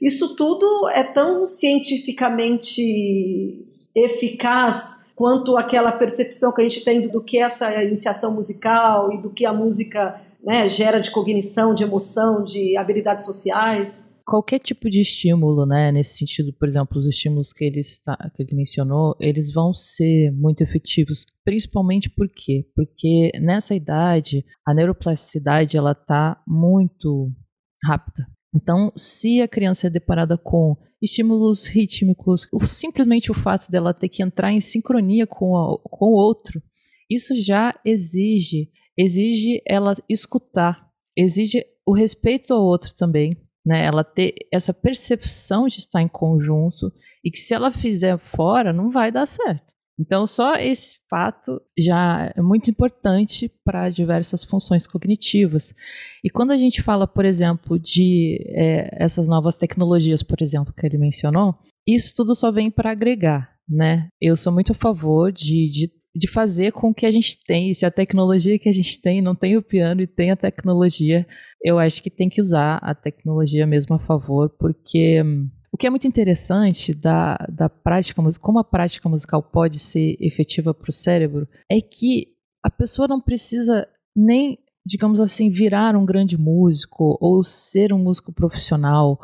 Isso 0.01 0.37
tudo 0.37 0.89
é 0.91 1.03
tão 1.03 1.49
cientificamente 1.49 3.67
eficaz 3.93 5.05
quanto 5.17 5.57
aquela 5.57 5.91
percepção 5.91 6.53
que 6.53 6.61
a 6.61 6.65
gente 6.65 6.85
tem 6.85 7.09
do 7.09 7.21
que 7.21 7.39
é 7.39 7.43
essa 7.43 7.83
iniciação 7.83 8.33
musical 8.33 9.13
e 9.13 9.21
do 9.21 9.31
que 9.31 9.45
a 9.45 9.53
música 9.53 10.21
né, 10.43 10.69
gera 10.69 11.01
de 11.01 11.11
cognição, 11.11 11.75
de 11.75 11.83
emoção, 11.83 12.45
de 12.45 12.77
habilidades 12.77 13.25
sociais 13.25 14.11
qualquer 14.31 14.61
tipo 14.61 14.89
de 14.89 15.01
estímulo, 15.01 15.67
né, 15.67 15.91
nesse 15.91 16.19
sentido, 16.19 16.53
por 16.53 16.69
exemplo, 16.69 17.01
os 17.01 17.09
estímulos 17.09 17.53
que 17.53 17.65
ele, 17.65 17.81
está, 17.81 18.17
que 18.33 18.45
ele 18.45 18.55
mencionou, 18.55 19.17
eles 19.19 19.53
vão 19.53 19.75
ser 19.75 20.31
muito 20.31 20.61
efetivos, 20.61 21.27
principalmente 21.45 22.09
por 22.09 22.29
quê? 22.29 22.65
Porque 22.77 23.33
nessa 23.41 23.75
idade, 23.75 24.45
a 24.65 24.73
neuroplasticidade, 24.73 25.77
ela 25.77 25.91
está 25.91 26.41
muito 26.47 27.33
rápida. 27.85 28.25
Então, 28.55 28.93
se 28.97 29.41
a 29.43 29.49
criança 29.49 29.89
é 29.89 29.91
deparada 29.91 30.39
com 30.39 30.77
estímulos 31.03 31.67
rítmicos, 31.67 32.47
simplesmente 32.67 33.33
o 33.33 33.35
fato 33.35 33.69
dela 33.69 33.93
ter 33.93 34.09
que 34.09 34.23
entrar 34.23 34.53
em 34.53 34.61
sincronia 34.61 35.27
com, 35.27 35.57
a, 35.57 35.77
com 35.83 36.07
o 36.07 36.15
outro, 36.15 36.63
isso 37.11 37.35
já 37.35 37.75
exige, 37.85 38.71
exige 38.97 39.61
ela 39.67 39.97
escutar, 40.09 40.89
exige 41.17 41.65
o 41.85 41.93
respeito 41.93 42.55
ao 42.55 42.63
outro 42.63 42.95
também, 42.95 43.37
né? 43.65 43.85
Ela 43.85 44.05
ter 44.05 44.35
essa 44.53 44.73
percepção 44.73 45.67
de 45.67 45.79
estar 45.79 46.01
em 46.03 46.09
conjunto 46.09 46.93
e 47.25 47.31
que 47.31 47.39
se 47.39 47.55
ela 47.55 47.71
fizer 47.71 48.19
fora 48.19 48.73
não 48.73 48.91
vai 48.91 49.11
dar 49.13 49.27
certo. 49.27 49.71
Então, 50.01 50.27
só 50.27 50.55
esse 50.55 50.99
fato 51.11 51.61
já 51.79 52.33
é 52.35 52.41
muito 52.41 52.71
importante 52.71 53.53
para 53.63 53.91
diversas 53.91 54.43
funções 54.43 54.87
cognitivas. 54.87 55.75
E 56.25 56.31
quando 56.31 56.53
a 56.53 56.57
gente 56.57 56.81
fala, 56.81 57.07
por 57.07 57.27
exemplo, 57.27 57.79
de 57.79 58.39
é, 58.49 58.89
essas 58.93 59.29
novas 59.29 59.57
tecnologias, 59.57 60.23
por 60.23 60.41
exemplo, 60.41 60.73
que 60.73 60.87
ele 60.87 60.97
mencionou, 60.97 61.55
isso 61.87 62.15
tudo 62.17 62.35
só 62.35 62.51
vem 62.51 62.71
para 62.71 62.93
agregar, 62.93 63.55
né? 63.69 64.09
Eu 64.19 64.39
sou 64.39 64.51
muito 64.51 64.73
a 64.73 64.75
favor 64.75 65.31
de, 65.31 65.69
de 65.69 65.93
de 66.15 66.29
fazer 66.29 66.73
com 66.73 66.93
que 66.93 67.07
a 67.07 67.11
gente 67.11 67.39
tem, 67.45 67.73
se 67.73 67.87
a 67.87 67.91
tecnologia 67.91 68.59
que 68.59 68.69
a 68.69 68.73
gente 68.73 69.01
tem 69.01 69.23
não 69.23 69.35
tem 69.35 69.57
o 69.57 69.63
piano 69.63 70.01
e 70.01 70.07
tem 70.07 70.31
a 70.31 70.37
tecnologia, 70.37 71.27
eu 71.63 71.79
acho 71.79 72.03
que 72.03 72.11
tem 72.11 72.29
que 72.29 72.41
usar 72.41 72.79
a 72.79 72.95
tecnologia 72.95 73.67
mesmo 73.67 73.95
a 73.95 73.99
favor, 73.99 74.51
porque 74.59 75.23
hum, 75.23 75.49
o 75.73 75.77
que 75.77 75.87
é 75.87 75.91
muito 75.91 76.09
interessante 76.09 76.93
da, 76.93 77.37
da 77.49 77.69
prática 77.69 78.21
como 78.41 78.59
a 78.59 78.65
prática 78.65 79.09
musical 79.09 79.43
pode 79.43 79.79
ser 79.79 80.17
efetiva 80.21 80.75
para 80.75 80.91
o 80.91 80.93
cérebro, 80.93 81.49
é 81.71 81.81
que 81.81 82.29
a 82.63 82.71
pessoa 82.71 83.07
não 83.07 83.21
precisa 83.21 83.87
nem, 84.15 84.59
digamos 84.85 85.21
assim, 85.21 85.49
virar 85.49 85.95
um 85.95 86.05
grande 86.05 86.37
músico 86.37 87.17
ou 87.21 87.45
ser 87.45 87.93
um 87.93 87.99
músico 87.99 88.33
profissional 88.33 89.19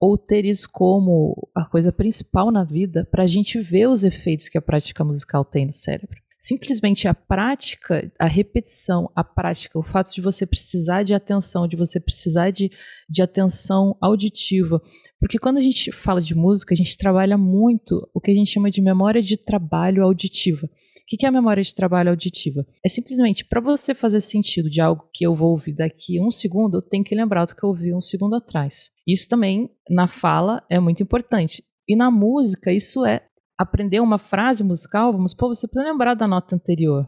ou 0.00 0.16
ter 0.16 0.46
isso 0.46 0.66
como 0.72 1.50
a 1.54 1.66
coisa 1.66 1.92
principal 1.92 2.50
na 2.50 2.64
vida 2.64 3.06
para 3.10 3.24
a 3.24 3.26
gente 3.26 3.60
ver 3.60 3.86
os 3.86 4.02
efeitos 4.02 4.48
que 4.48 4.56
a 4.56 4.62
prática 4.62 5.04
musical 5.04 5.44
tem 5.44 5.66
no 5.66 5.72
cérebro 5.74 6.18
simplesmente 6.40 7.06
a 7.06 7.14
prática, 7.14 8.10
a 8.18 8.26
repetição, 8.26 9.10
a 9.14 9.22
prática, 9.22 9.78
o 9.78 9.82
fato 9.82 10.14
de 10.14 10.22
você 10.22 10.46
precisar 10.46 11.02
de 11.02 11.12
atenção, 11.12 11.68
de 11.68 11.76
você 11.76 12.00
precisar 12.00 12.50
de, 12.50 12.70
de 13.08 13.20
atenção 13.20 13.96
auditiva. 14.00 14.80
Porque 15.20 15.38
quando 15.38 15.58
a 15.58 15.62
gente 15.62 15.92
fala 15.92 16.20
de 16.20 16.34
música, 16.34 16.72
a 16.72 16.76
gente 16.76 16.96
trabalha 16.96 17.36
muito 17.36 18.08
o 18.14 18.20
que 18.20 18.30
a 18.30 18.34
gente 18.34 18.50
chama 18.50 18.70
de 18.70 18.80
memória 18.80 19.20
de 19.20 19.36
trabalho 19.36 20.02
auditiva. 20.02 20.66
O 20.66 21.16
que 21.18 21.26
é 21.26 21.28
a 21.28 21.32
memória 21.32 21.62
de 21.62 21.74
trabalho 21.74 22.10
auditiva? 22.10 22.64
É 22.84 22.88
simplesmente 22.88 23.44
para 23.44 23.60
você 23.60 23.92
fazer 23.92 24.20
sentido 24.20 24.70
de 24.70 24.80
algo 24.80 25.10
que 25.12 25.26
eu 25.26 25.34
vou 25.34 25.50
ouvir 25.50 25.74
daqui 25.74 26.20
um 26.20 26.30
segundo, 26.30 26.78
eu 26.78 26.82
tenho 26.82 27.04
que 27.04 27.14
lembrar 27.16 27.44
do 27.44 27.54
que 27.54 27.64
eu 27.64 27.68
ouvi 27.68 27.92
um 27.92 28.00
segundo 28.00 28.36
atrás. 28.36 28.90
Isso 29.06 29.28
também, 29.28 29.68
na 29.90 30.06
fala, 30.06 30.62
é 30.70 30.78
muito 30.78 31.02
importante. 31.02 31.64
E 31.88 31.96
na 31.96 32.08
música, 32.08 32.72
isso 32.72 33.04
é 33.04 33.26
aprender 33.60 34.00
uma 34.00 34.18
frase 34.18 34.64
musical, 34.64 35.12
vamos 35.12 35.32
supor, 35.32 35.54
você 35.54 35.68
precisa 35.68 35.92
lembrar 35.92 36.14
da 36.14 36.26
nota 36.26 36.56
anterior, 36.56 37.06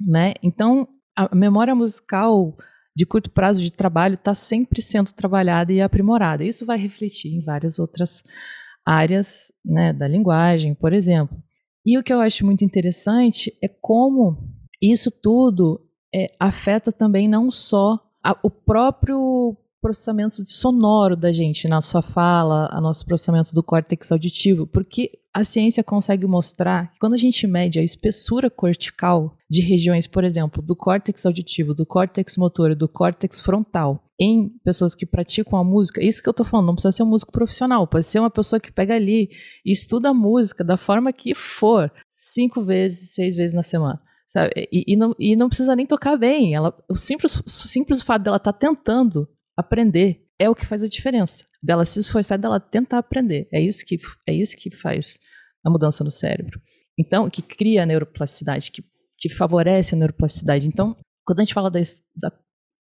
né? 0.00 0.34
Então, 0.42 0.88
a 1.16 1.32
memória 1.32 1.76
musical 1.76 2.56
de 2.96 3.06
curto 3.06 3.30
prazo 3.30 3.62
de 3.62 3.70
trabalho 3.70 4.14
está 4.14 4.34
sempre 4.34 4.82
sendo 4.82 5.12
trabalhada 5.12 5.72
e 5.72 5.80
aprimorada. 5.80 6.42
Isso 6.42 6.66
vai 6.66 6.76
refletir 6.76 7.32
em 7.32 7.44
várias 7.44 7.78
outras 7.78 8.24
áreas 8.84 9.52
né, 9.64 9.92
da 9.92 10.08
linguagem, 10.08 10.74
por 10.74 10.92
exemplo. 10.92 11.40
E 11.86 11.96
o 11.96 12.02
que 12.02 12.12
eu 12.12 12.20
acho 12.20 12.44
muito 12.44 12.64
interessante 12.64 13.56
é 13.62 13.68
como 13.68 14.36
isso 14.82 15.08
tudo 15.08 15.80
é, 16.12 16.34
afeta 16.40 16.90
também 16.90 17.28
não 17.28 17.48
só 17.48 18.00
a, 18.24 18.36
o 18.42 18.50
próprio 18.50 19.56
processamento 19.82 20.44
sonoro 20.46 21.16
da 21.16 21.32
gente 21.32 21.66
na 21.66 21.82
sua 21.82 22.00
fala, 22.00 22.68
a 22.70 22.80
nosso 22.80 23.04
processamento 23.04 23.52
do 23.52 23.64
córtex 23.64 24.12
auditivo, 24.12 24.64
porque 24.64 25.10
a 25.34 25.42
ciência 25.42 25.82
consegue 25.82 26.24
mostrar 26.26 26.92
que 26.92 27.00
quando 27.00 27.14
a 27.14 27.18
gente 27.18 27.46
mede 27.48 27.80
a 27.80 27.82
espessura 27.82 28.48
cortical 28.48 29.36
de 29.50 29.60
regiões, 29.60 30.06
por 30.06 30.22
exemplo, 30.22 30.62
do 30.62 30.76
córtex 30.76 31.26
auditivo, 31.26 31.74
do 31.74 31.84
córtex 31.84 32.36
motor 32.36 32.70
e 32.70 32.76
do 32.76 32.88
córtex 32.88 33.40
frontal, 33.40 34.04
em 34.20 34.50
pessoas 34.64 34.94
que 34.94 35.04
praticam 35.04 35.58
a 35.58 35.64
música, 35.64 36.02
isso 36.02 36.22
que 36.22 36.28
eu 36.28 36.34
tô 36.34 36.44
falando, 36.44 36.66
não 36.66 36.74
precisa 36.74 36.92
ser 36.92 37.02
um 37.02 37.06
músico 37.06 37.32
profissional, 37.32 37.86
pode 37.86 38.06
ser 38.06 38.20
uma 38.20 38.30
pessoa 38.30 38.60
que 38.60 38.70
pega 38.70 38.94
ali 38.94 39.30
e 39.66 39.72
estuda 39.72 40.10
a 40.10 40.14
música 40.14 40.62
da 40.62 40.76
forma 40.76 41.12
que 41.12 41.34
for, 41.34 41.90
cinco 42.14 42.62
vezes, 42.62 43.14
seis 43.14 43.34
vezes 43.34 43.52
na 43.52 43.64
semana. 43.64 44.00
Sabe? 44.28 44.52
E, 44.72 44.84
e, 44.92 44.96
não, 44.96 45.14
e 45.18 45.36
não 45.36 45.48
precisa 45.48 45.76
nem 45.76 45.84
tocar 45.84 46.16
bem. 46.16 46.54
Ela, 46.54 46.74
o 46.88 46.94
simples, 46.94 47.42
simples 47.46 48.00
fato 48.00 48.22
dela 48.22 48.38
estar 48.38 48.52
tá 48.52 48.58
tentando 48.58 49.28
aprender 49.56 50.26
é 50.38 50.48
o 50.48 50.54
que 50.54 50.66
faz 50.66 50.82
a 50.82 50.88
diferença. 50.88 51.44
Dela 51.62 51.84
se 51.84 52.00
esforçar, 52.00 52.38
dela 52.38 52.58
tentar 52.58 52.98
aprender. 52.98 53.48
É 53.52 53.60
isso 53.60 53.84
que, 53.86 53.98
é 54.26 54.34
isso 54.34 54.56
que 54.56 54.70
faz 54.70 55.18
a 55.64 55.70
mudança 55.70 56.02
no 56.02 56.10
cérebro. 56.10 56.60
Então, 56.98 57.30
que 57.30 57.42
cria 57.42 57.82
a 57.82 57.86
neuroplasticidade, 57.86 58.70
que, 58.70 58.84
que 59.18 59.28
favorece 59.28 59.94
a 59.94 59.98
neuroplasticidade. 59.98 60.66
Então, 60.66 60.96
quando 61.24 61.38
a 61.38 61.42
gente 61.42 61.54
fala 61.54 61.70
da, 61.70 61.80
da 62.16 62.32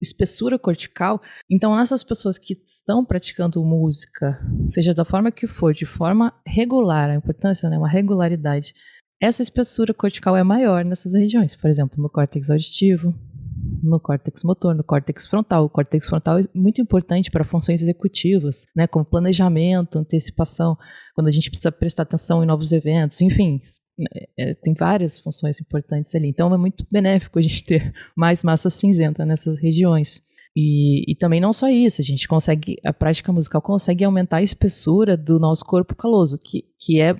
espessura 0.02 0.58
cortical, 0.58 1.20
então 1.48 1.78
essas 1.78 2.02
pessoas 2.02 2.38
que 2.38 2.54
estão 2.66 3.04
praticando 3.04 3.62
música, 3.62 4.40
seja 4.70 4.94
da 4.94 5.04
forma 5.04 5.30
que 5.30 5.46
for, 5.46 5.74
de 5.74 5.84
forma 5.84 6.32
regular, 6.46 7.10
a 7.10 7.14
importância, 7.14 7.68
né, 7.68 7.76
uma 7.76 7.88
regularidade, 7.88 8.72
essa 9.20 9.42
espessura 9.42 9.92
cortical 9.92 10.34
é 10.34 10.42
maior 10.42 10.84
nessas 10.84 11.12
regiões, 11.12 11.54
por 11.54 11.68
exemplo, 11.68 12.02
no 12.02 12.08
córtex 12.08 12.48
auditivo, 12.48 13.14
no 13.82 14.00
córtex 14.00 14.42
motor, 14.42 14.74
no 14.74 14.84
córtex 14.84 15.26
frontal. 15.26 15.64
O 15.64 15.70
córtex 15.70 16.08
frontal 16.08 16.38
é 16.38 16.48
muito 16.54 16.80
importante 16.80 17.30
para 17.30 17.44
funções 17.44 17.82
executivas, 17.82 18.66
né, 18.74 18.86
como 18.86 19.04
planejamento, 19.04 19.98
antecipação, 19.98 20.76
quando 21.14 21.28
a 21.28 21.30
gente 21.30 21.50
precisa 21.50 21.72
prestar 21.72 22.02
atenção 22.04 22.42
em 22.42 22.46
novos 22.46 22.72
eventos, 22.72 23.20
enfim, 23.20 23.60
é, 24.38 24.54
tem 24.54 24.74
várias 24.74 25.18
funções 25.18 25.60
importantes 25.60 26.14
ali. 26.14 26.28
Então 26.28 26.52
é 26.54 26.58
muito 26.58 26.86
benéfico 26.90 27.38
a 27.38 27.42
gente 27.42 27.64
ter 27.64 27.92
mais 28.16 28.42
massa 28.42 28.70
cinzenta 28.70 29.24
nessas 29.24 29.58
regiões. 29.58 30.22
E, 30.56 31.10
e, 31.10 31.14
também 31.14 31.40
não 31.40 31.52
só 31.52 31.68
isso, 31.68 32.00
a 32.00 32.04
gente 32.04 32.26
consegue, 32.26 32.76
a 32.84 32.92
prática 32.92 33.32
musical 33.32 33.62
consegue 33.62 34.04
aumentar 34.04 34.38
a 34.38 34.42
espessura 34.42 35.16
do 35.16 35.38
nosso 35.38 35.64
corpo 35.64 35.94
caloso, 35.94 36.36
que, 36.38 36.64
que 36.76 37.00
é, 37.00 37.14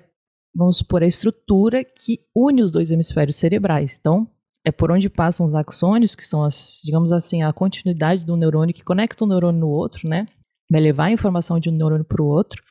vamos 0.53 0.79
supor, 0.79 1.05
a 1.05 1.07
estrutura 1.07 1.85
que 1.85 2.21
une 2.35 2.63
os 2.63 2.73
dois 2.73 2.91
hemisférios 2.91 3.37
cerebrais. 3.37 3.97
Então, 4.01 4.29
é 4.65 4.71
por 4.71 4.91
onde 4.91 5.09
passam 5.09 5.45
os 5.45 5.55
axônios, 5.55 6.15
que 6.15 6.27
são, 6.27 6.43
as, 6.43 6.81
digamos 6.85 7.13
assim, 7.13 7.43
a 7.43 7.53
continuidade 7.53 8.25
do 8.25 8.37
neurônio 8.37 8.75
que 8.75 8.85
conecta 8.85 9.25
um 9.25 9.29
neurônio 9.29 9.61
no 9.61 9.69
outro, 9.69 10.09
né? 10.09 10.27
Vai 10.71 10.81
levar 10.81 11.05
a 11.05 11.13
informação 11.13 11.59
de 11.59 11.69
um 11.69 11.73
neurônio 11.73 12.05
para 12.05 12.23
o 12.23 12.27
outro. 12.27 12.63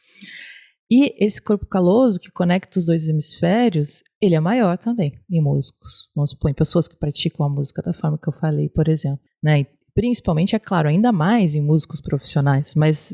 E 0.91 1.13
esse 1.23 1.39
corpo 1.41 1.65
caloso 1.67 2.19
que 2.19 2.31
conecta 2.31 2.79
os 2.79 2.87
dois 2.87 3.07
hemisférios, 3.07 4.03
ele 4.19 4.35
é 4.35 4.39
maior 4.39 4.77
também 4.77 5.13
em 5.29 5.41
músicos. 5.41 6.09
Vamos 6.15 6.31
supor, 6.31 6.49
em 6.49 6.53
pessoas 6.53 6.87
que 6.87 6.97
praticam 6.97 7.45
a 7.45 7.49
música 7.49 7.81
da 7.81 7.93
forma 7.93 8.17
que 8.17 8.27
eu 8.27 8.33
falei, 8.33 8.69
por 8.69 8.87
exemplo. 8.87 9.19
Né? 9.43 9.65
Principalmente, 9.93 10.55
é 10.55 10.59
claro, 10.59 10.89
ainda 10.89 11.11
mais 11.11 11.53
em 11.53 11.61
músicos 11.61 12.01
profissionais, 12.01 12.73
mas 12.75 13.13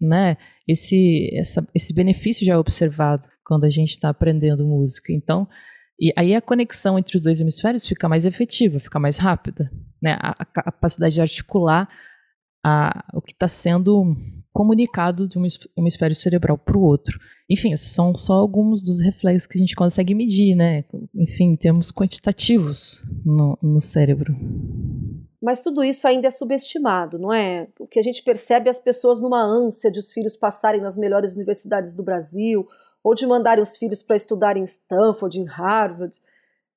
né, 0.00 0.36
esse, 0.68 1.30
essa, 1.34 1.66
esse 1.74 1.92
benefício 1.92 2.46
já 2.46 2.54
é 2.54 2.58
observado 2.58 3.26
quando 3.44 3.64
a 3.64 3.70
gente 3.70 3.90
está 3.90 4.08
aprendendo 4.08 4.66
música. 4.66 5.12
Então, 5.12 5.48
E 5.98 6.12
aí 6.16 6.34
a 6.34 6.42
conexão 6.42 6.98
entre 6.98 7.16
os 7.16 7.22
dois 7.22 7.40
hemisférios 7.40 7.86
fica 7.86 8.08
mais 8.08 8.26
efetiva, 8.26 8.78
fica 8.78 8.98
mais 8.98 9.16
rápida. 9.16 9.70
Né? 10.02 10.16
A, 10.20 10.36
a 10.38 10.44
capacidade 10.44 11.14
de 11.14 11.20
articular 11.20 11.88
a, 12.64 13.04
o 13.14 13.22
que 13.22 13.32
está 13.32 13.48
sendo 13.48 14.14
comunicado 14.52 15.28
de 15.28 15.38
um 15.38 15.46
hemisfério 15.76 16.16
cerebral 16.16 16.58
para 16.58 16.76
o 16.76 16.82
outro. 16.82 17.18
Enfim, 17.48 17.72
esses 17.72 17.92
são 17.92 18.16
só 18.16 18.32
alguns 18.32 18.82
dos 18.82 19.00
reflexos 19.00 19.46
que 19.46 19.56
a 19.58 19.60
gente 19.60 19.76
consegue 19.76 20.14
medir, 20.14 20.56
né? 20.56 20.84
Enfim, 21.14 21.52
em 21.52 21.56
termos 21.56 21.92
quantitativos 21.92 23.02
no, 23.24 23.58
no 23.62 23.80
cérebro. 23.80 24.34
Mas 25.40 25.60
tudo 25.60 25.84
isso 25.84 26.08
ainda 26.08 26.26
é 26.26 26.30
subestimado, 26.30 27.18
não 27.18 27.32
é? 27.32 27.68
O 27.78 27.86
que 27.86 27.98
a 28.00 28.02
gente 28.02 28.22
percebe 28.24 28.66
é 28.66 28.70
as 28.70 28.80
pessoas 28.80 29.20
numa 29.20 29.44
ânsia 29.44 29.92
de 29.92 29.98
os 29.98 30.10
filhos 30.10 30.36
passarem 30.36 30.80
nas 30.80 30.96
melhores 30.96 31.36
universidades 31.36 31.94
do 31.94 32.02
Brasil, 32.02 32.66
ou 33.06 33.14
de 33.14 33.24
mandarem 33.24 33.62
os 33.62 33.76
filhos 33.76 34.02
para 34.02 34.16
estudar 34.16 34.56
em 34.56 34.64
Stanford, 34.64 35.38
em 35.38 35.44
Harvard. 35.44 36.18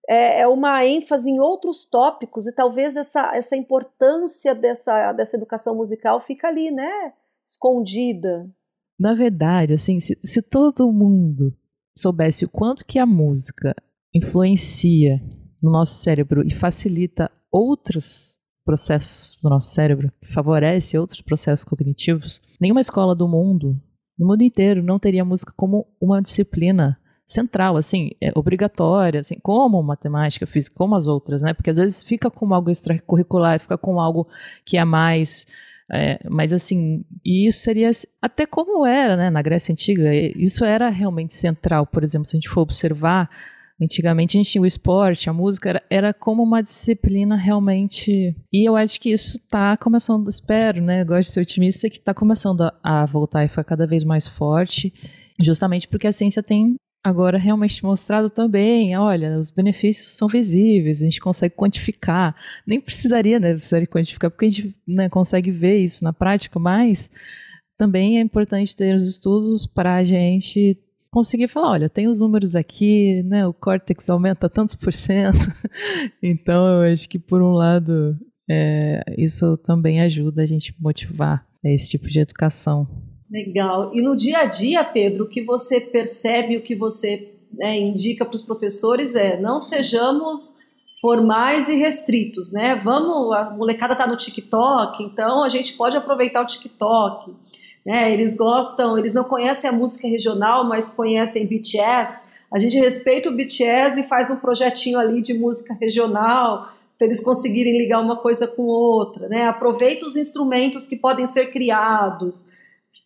É, 0.07 0.41
é, 0.41 0.47
uma 0.47 0.85
ênfase 0.85 1.27
em 1.27 1.39
outros 1.39 1.85
tópicos 1.89 2.45
e 2.45 2.53
talvez 2.53 2.95
essa, 2.95 3.35
essa 3.35 3.55
importância 3.55 4.53
dessa, 4.53 5.11
dessa 5.11 5.35
educação 5.35 5.75
musical 5.75 6.21
fica 6.21 6.47
ali, 6.47 6.69
né? 6.69 7.13
Escondida. 7.43 8.47
Na 8.99 9.15
verdade, 9.15 9.73
assim, 9.73 9.99
se, 9.99 10.19
se 10.23 10.39
todo 10.39 10.93
mundo 10.93 11.51
soubesse 11.97 12.45
o 12.45 12.49
quanto 12.49 12.85
que 12.85 12.99
a 12.99 13.07
música 13.07 13.75
influencia 14.13 15.19
no 15.59 15.71
nosso 15.71 15.95
cérebro 15.95 16.45
e 16.45 16.51
facilita 16.51 17.31
outros 17.51 18.37
processos 18.63 19.35
do 19.41 19.49
nosso 19.49 19.73
cérebro, 19.73 20.11
favorece 20.21 20.95
outros 20.95 21.21
processos 21.21 21.65
cognitivos, 21.65 22.39
nenhuma 22.61 22.81
escola 22.81 23.15
do 23.15 23.27
mundo 23.27 23.81
no 24.19 24.27
mundo 24.27 24.41
inteiro 24.41 24.83
não 24.83 24.99
teria 24.99 25.23
música 25.23 25.53
como 25.55 25.87
uma 25.99 26.21
disciplina 26.21 26.99
central, 27.25 27.77
assim, 27.77 28.11
é 28.19 28.31
obrigatória, 28.35 29.19
assim, 29.19 29.37
como 29.41 29.81
matemática, 29.83 30.47
física, 30.47 30.75
como 30.75 30.95
as 30.95 31.07
outras, 31.07 31.41
né? 31.41 31.53
Porque 31.53 31.69
às 31.69 31.77
vezes 31.77 32.03
fica 32.03 32.29
como 32.29 32.53
algo 32.53 32.69
extracurricular, 32.69 33.59
fica 33.59 33.77
com 33.77 33.99
algo 33.99 34.27
que 34.65 34.77
é 34.77 34.83
mais 34.83 35.45
é, 35.91 36.19
mas 36.29 36.53
assim, 36.53 37.03
e 37.25 37.47
isso 37.47 37.59
seria 37.59 37.89
até 38.21 38.45
como 38.45 38.85
era 38.85 39.17
né, 39.17 39.29
na 39.31 39.41
Grécia 39.41 39.71
Antiga, 39.71 40.13
isso 40.13 40.63
era 40.63 40.87
realmente 40.89 41.35
central, 41.35 41.87
por 41.87 42.03
exemplo, 42.03 42.25
se 42.25 42.37
a 42.37 42.39
gente 42.39 42.49
for 42.49 42.61
observar 42.61 43.27
Antigamente 43.81 44.37
a 44.37 44.39
gente 44.39 44.51
tinha 44.51 44.61
o 44.61 44.65
esporte, 44.65 45.29
a 45.29 45.33
música, 45.33 45.69
era, 45.69 45.83
era 45.89 46.13
como 46.13 46.43
uma 46.43 46.61
disciplina 46.61 47.35
realmente. 47.37 48.35
E 48.51 48.67
eu 48.67 48.75
acho 48.75 48.99
que 48.99 49.11
isso 49.11 49.37
está 49.37 49.77
começando, 49.77 50.29
espero, 50.29 50.81
né? 50.81 51.01
Eu 51.01 51.05
gosto 51.05 51.29
de 51.29 51.33
ser 51.33 51.41
otimista, 51.41 51.89
que 51.89 51.97
está 51.97 52.13
começando 52.13 52.61
a, 52.61 52.73
a 52.83 53.05
voltar 53.05 53.45
e 53.45 53.47
ficar 53.47 53.63
cada 53.63 53.87
vez 53.87 54.03
mais 54.03 54.27
forte, 54.27 54.93
justamente 55.39 55.87
porque 55.87 56.07
a 56.07 56.11
ciência 56.11 56.43
tem 56.43 56.75
agora 57.03 57.37
realmente 57.37 57.83
mostrado 57.83 58.29
também, 58.29 58.97
olha, 58.97 59.37
os 59.39 59.51
benefícios 59.51 60.13
são 60.15 60.27
visíveis, 60.27 61.01
a 61.01 61.05
gente 61.05 61.21
consegue 61.21 61.55
quantificar. 61.55 62.35
Nem 62.67 62.81
precisaria, 62.81 63.39
né, 63.39 63.53
precisaria 63.53 63.87
quantificar, 63.87 64.29
porque 64.29 64.45
a 64.45 64.49
gente 64.49 64.75
né, 64.87 65.09
consegue 65.09 65.51
ver 65.51 65.77
isso 65.77 66.03
na 66.03 66.11
prática, 66.11 66.59
mas 66.59 67.09
também 67.77 68.17
é 68.17 68.21
importante 68.21 68.75
ter 68.75 68.93
os 68.95 69.07
estudos 69.07 69.65
para 69.65 69.95
a 69.95 70.03
gente 70.03 70.77
conseguir 71.11 71.47
falar, 71.47 71.71
olha, 71.71 71.89
tem 71.89 72.07
os 72.07 72.19
números 72.19 72.55
aqui, 72.55 73.23
né? 73.23 73.45
O 73.47 73.53
córtex 73.53 74.09
aumenta 74.09 74.49
tantos 74.49 74.75
por 74.75 74.93
cento. 74.93 75.37
então, 76.21 76.83
eu 76.83 76.91
acho 76.91 77.07
que 77.09 77.19
por 77.19 77.41
um 77.41 77.51
lado 77.51 78.17
é, 78.49 79.01
isso 79.17 79.57
também 79.57 80.01
ajuda 80.01 80.41
a 80.41 80.45
gente 80.45 80.75
motivar 80.79 81.45
esse 81.63 81.91
tipo 81.91 82.07
de 82.07 82.19
educação. 82.19 82.87
Legal. 83.29 83.91
E 83.93 84.01
no 84.01 84.15
dia 84.15 84.39
a 84.39 84.45
dia, 84.45 84.83
Pedro, 84.83 85.25
o 85.25 85.29
que 85.29 85.43
você 85.43 85.79
percebe, 85.79 86.57
o 86.57 86.63
que 86.63 86.75
você 86.75 87.35
né, 87.53 87.77
indica 87.79 88.25
para 88.25 88.35
os 88.35 88.41
professores 88.41 89.15
é 89.15 89.39
não 89.39 89.59
sejamos 89.59 90.57
formais 90.99 91.69
e 91.69 91.75
restritos, 91.75 92.51
né? 92.51 92.75
Vamos, 92.75 93.33
a 93.33 93.51
molecada 93.51 93.93
está 93.93 94.05
no 94.05 94.17
TikTok, 94.17 95.03
então 95.03 95.43
a 95.43 95.49
gente 95.49 95.73
pode 95.73 95.95
aproveitar 95.95 96.41
o 96.41 96.45
TikTok. 96.45 97.33
Né? 97.85 98.13
Eles 98.13 98.35
gostam, 98.35 98.97
eles 98.97 99.13
não 99.13 99.23
conhecem 99.23 99.69
a 99.69 99.73
música 99.73 100.07
regional, 100.07 100.67
mas 100.67 100.89
conhecem 100.89 101.45
BTS. 101.45 102.25
A 102.51 102.57
gente 102.57 102.77
respeita 102.79 103.29
o 103.29 103.35
BTS 103.35 104.01
e 104.01 104.07
faz 104.07 104.29
um 104.29 104.37
projetinho 104.37 104.99
ali 104.99 105.21
de 105.21 105.33
música 105.33 105.73
regional 105.79 106.69
para 106.97 107.07
eles 107.07 107.23
conseguirem 107.23 107.77
ligar 107.77 108.01
uma 108.01 108.17
coisa 108.17 108.45
com 108.45 108.63
outra, 108.63 109.29
né? 109.29 109.47
Aproveita 109.47 110.05
os 110.05 110.17
instrumentos 110.17 110.85
que 110.85 110.97
podem 110.97 111.27
ser 111.27 111.49
criados, 111.49 112.47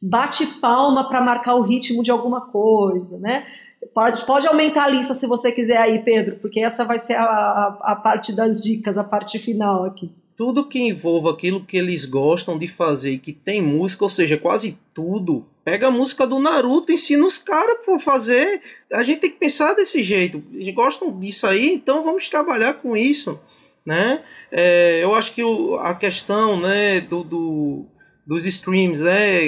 bate 0.02 0.48
palma 0.60 1.08
para 1.08 1.22
marcar 1.22 1.54
o 1.54 1.62
ritmo 1.62 2.02
de 2.02 2.10
alguma 2.10 2.42
coisa, 2.42 3.20
né? 3.20 3.46
Pode, 3.94 4.26
pode 4.26 4.48
aumentar 4.48 4.86
a 4.86 4.88
lista 4.88 5.14
se 5.14 5.28
você 5.28 5.52
quiser 5.52 5.78
aí, 5.78 6.00
Pedro, 6.00 6.38
porque 6.38 6.62
essa 6.62 6.84
vai 6.86 6.98
ser 6.98 7.16
a, 7.16 7.24
a, 7.24 7.80
a 7.82 7.96
parte 7.96 8.34
das 8.34 8.62
dicas, 8.62 8.98
a 8.98 9.04
parte 9.04 9.38
final 9.38 9.84
aqui 9.84 10.12
tudo 10.36 10.68
que 10.68 10.80
envolva 10.80 11.32
aquilo 11.32 11.64
que 11.64 11.78
eles 11.78 12.06
gostam 12.06 12.58
de 12.58 12.68
fazer 12.68 13.12
e 13.12 13.18
que 13.18 13.32
tem 13.32 13.62
música, 13.62 14.04
ou 14.04 14.10
seja, 14.10 14.38
quase 14.38 14.78
tudo. 14.94 15.46
Pega 15.64 15.88
a 15.88 15.92
música 15.92 16.28
do 16.28 16.40
Naruto, 16.40 16.92
ensina 16.92 17.26
os 17.26 17.38
caras 17.38 17.84
por 17.86 18.00
fazer. 18.00 18.62
A 18.92 19.04
gente 19.04 19.22
tem 19.22 19.32
que 19.32 19.38
pensar 19.38 19.74
desse 19.74 20.04
jeito. 20.04 20.44
Eles 20.54 20.74
gostam 20.74 21.18
disso 21.18 21.48
aí, 21.48 21.74
então 21.74 22.04
vamos 22.04 22.28
trabalhar 22.28 22.74
com 22.76 22.98
isso, 22.98 23.40
né? 23.86 24.22
É, 24.52 25.04
eu 25.04 25.14
acho 25.16 25.34
que 25.34 25.44
o, 25.44 25.76
a 25.76 25.96
questão, 25.96 26.60
né, 26.60 27.00
do, 27.02 27.24
do, 27.24 27.86
dos 28.26 28.46
streams, 28.46 29.04
né, 29.04 29.42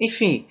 enfim, 0.00 0.46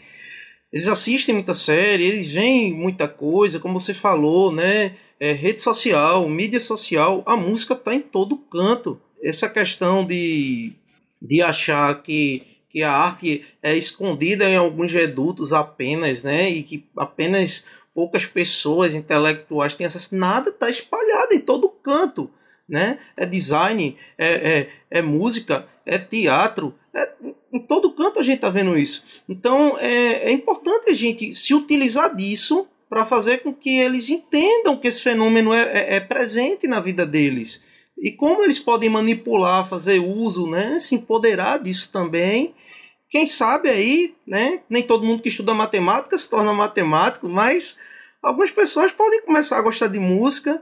eles 0.72 0.88
assistem 0.88 1.36
muita 1.36 1.54
série, 1.54 2.06
eles 2.06 2.32
veem 2.32 2.74
muita 2.74 3.08
coisa, 3.08 3.60
como 3.60 3.80
você 3.80 3.94
falou, 3.94 4.52
né? 4.52 4.94
É, 5.20 5.32
rede 5.32 5.62
social, 5.62 6.28
mídia 6.28 6.60
social, 6.60 7.24
a 7.26 7.38
música 7.38 7.76
tá 7.76 7.94
em 7.94 8.02
todo 8.02 8.38
canto 8.38 9.02
essa 9.26 9.50
questão 9.50 10.06
de, 10.06 10.74
de 11.20 11.42
achar 11.42 12.04
que, 12.04 12.44
que 12.70 12.84
a 12.84 12.92
arte 12.92 13.44
é 13.62 13.76
escondida 13.76 14.48
em 14.48 14.56
alguns 14.56 14.92
redutos 14.92 15.52
apenas, 15.52 16.22
né? 16.22 16.48
E 16.48 16.62
que 16.62 16.86
apenas 16.96 17.66
poucas 17.94 18.26
pessoas 18.26 18.94
intelectuais 18.94 19.76
têm 19.76 19.88
acesso. 19.88 20.16
Nada 20.16 20.50
está 20.50 20.70
espalhado 20.70 21.34
em 21.34 21.40
todo 21.40 21.68
canto. 21.68 22.30
Né? 22.68 22.98
É 23.16 23.28
design, 23.28 23.96
é, 24.18 24.28
é, 24.28 24.70
é 24.90 25.02
música, 25.02 25.68
é 25.86 26.00
teatro, 26.00 26.74
é, 26.96 27.12
em 27.54 27.60
todo 27.60 27.92
canto 27.92 28.20
a 28.20 28.24
gente 28.24 28.38
está 28.38 28.50
vendo 28.50 28.76
isso. 28.76 29.04
Então 29.30 29.78
é, 29.78 30.30
é 30.30 30.32
importante 30.32 30.90
a 30.90 30.94
gente 30.96 31.32
se 31.36 31.54
utilizar 31.54 32.16
disso 32.16 32.68
para 32.90 33.06
fazer 33.06 33.40
com 33.40 33.54
que 33.54 33.78
eles 33.78 34.10
entendam 34.10 34.78
que 34.78 34.88
esse 34.88 35.04
fenômeno 35.04 35.54
é, 35.54 35.62
é, 35.62 35.96
é 35.98 36.00
presente 36.00 36.68
na 36.68 36.80
vida 36.80 37.06
deles 37.06 37.62
e 37.98 38.12
como 38.12 38.44
eles 38.44 38.60
podem 38.60 38.90
manipular, 38.90 39.68
fazer 39.68 40.00
uso, 40.00 40.50
né, 40.50 40.78
se 40.78 40.96
empoderar 40.96 41.60
disso 41.60 41.90
também. 41.92 42.54
Quem 43.10 43.26
sabe 43.26 43.70
aí, 43.70 44.14
né, 44.28 44.60
nem 44.70 44.84
todo 44.84 45.06
mundo 45.06 45.22
que 45.24 45.30
estuda 45.30 45.54
matemática 45.54 46.18
se 46.18 46.30
torna 46.30 46.52
matemático, 46.52 47.30
mas 47.30 47.78
algumas 48.22 48.52
pessoas 48.52 48.92
podem 48.92 49.22
começar 49.22 49.58
a 49.58 49.62
gostar 49.62 49.88
de 49.88 50.00
música. 50.00 50.62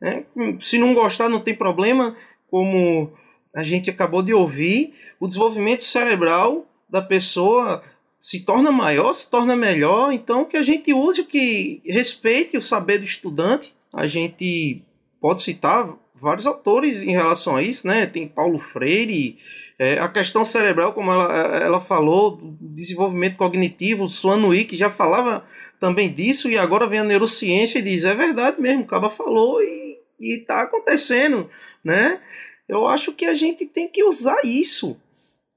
Né? 0.00 0.24
Se 0.60 0.78
não 0.78 0.94
gostar, 0.94 1.28
não 1.28 1.40
tem 1.40 1.54
problema, 1.54 2.14
como 2.50 3.12
a 3.54 3.62
gente 3.62 3.90
acabou 3.90 4.22
de 4.22 4.32
ouvir, 4.32 4.94
o 5.18 5.26
desenvolvimento 5.26 5.82
cerebral 5.82 6.66
da 6.88 7.02
pessoa 7.02 7.82
se 8.20 8.40
torna 8.40 8.70
maior, 8.70 9.12
se 9.12 9.30
torna 9.30 9.56
melhor, 9.56 10.12
então 10.12 10.44
que 10.44 10.56
a 10.56 10.62
gente 10.62 10.92
use 10.92 11.20
o 11.20 11.26
que 11.26 11.80
respeite 11.84 12.56
o 12.56 12.62
saber 12.62 12.98
do 12.98 13.04
estudante. 13.04 13.74
A 13.92 14.06
gente 14.06 14.82
pode 15.20 15.42
citar 15.42 15.96
vários 16.20 16.46
autores 16.46 17.02
em 17.02 17.12
relação 17.12 17.56
a 17.56 17.62
isso, 17.62 17.86
né? 17.86 18.06
Tem 18.06 18.26
Paulo 18.26 18.58
Freire, 18.58 19.38
é, 19.78 19.98
a 20.00 20.08
questão 20.08 20.44
cerebral, 20.44 20.92
como 20.92 21.12
ela, 21.12 21.32
ela 21.58 21.80
falou, 21.80 22.40
desenvolvimento 22.60 23.36
cognitivo, 23.36 24.08
Swan 24.08 24.40
que 24.64 24.76
já 24.76 24.90
falava 24.90 25.44
também 25.78 26.12
disso, 26.12 26.50
e 26.50 26.58
agora 26.58 26.86
vem 26.86 26.98
a 26.98 27.04
neurociência 27.04 27.78
e 27.78 27.82
diz, 27.82 28.04
é 28.04 28.14
verdade 28.14 28.60
mesmo, 28.60 28.82
o 28.82 28.86
Caba 28.86 29.08
falou 29.08 29.62
e, 29.62 29.98
e 30.20 30.38
tá 30.38 30.62
acontecendo, 30.62 31.48
né? 31.84 32.20
Eu 32.68 32.88
acho 32.88 33.12
que 33.12 33.24
a 33.24 33.34
gente 33.34 33.64
tem 33.64 33.88
que 33.88 34.02
usar 34.02 34.44
isso, 34.44 34.96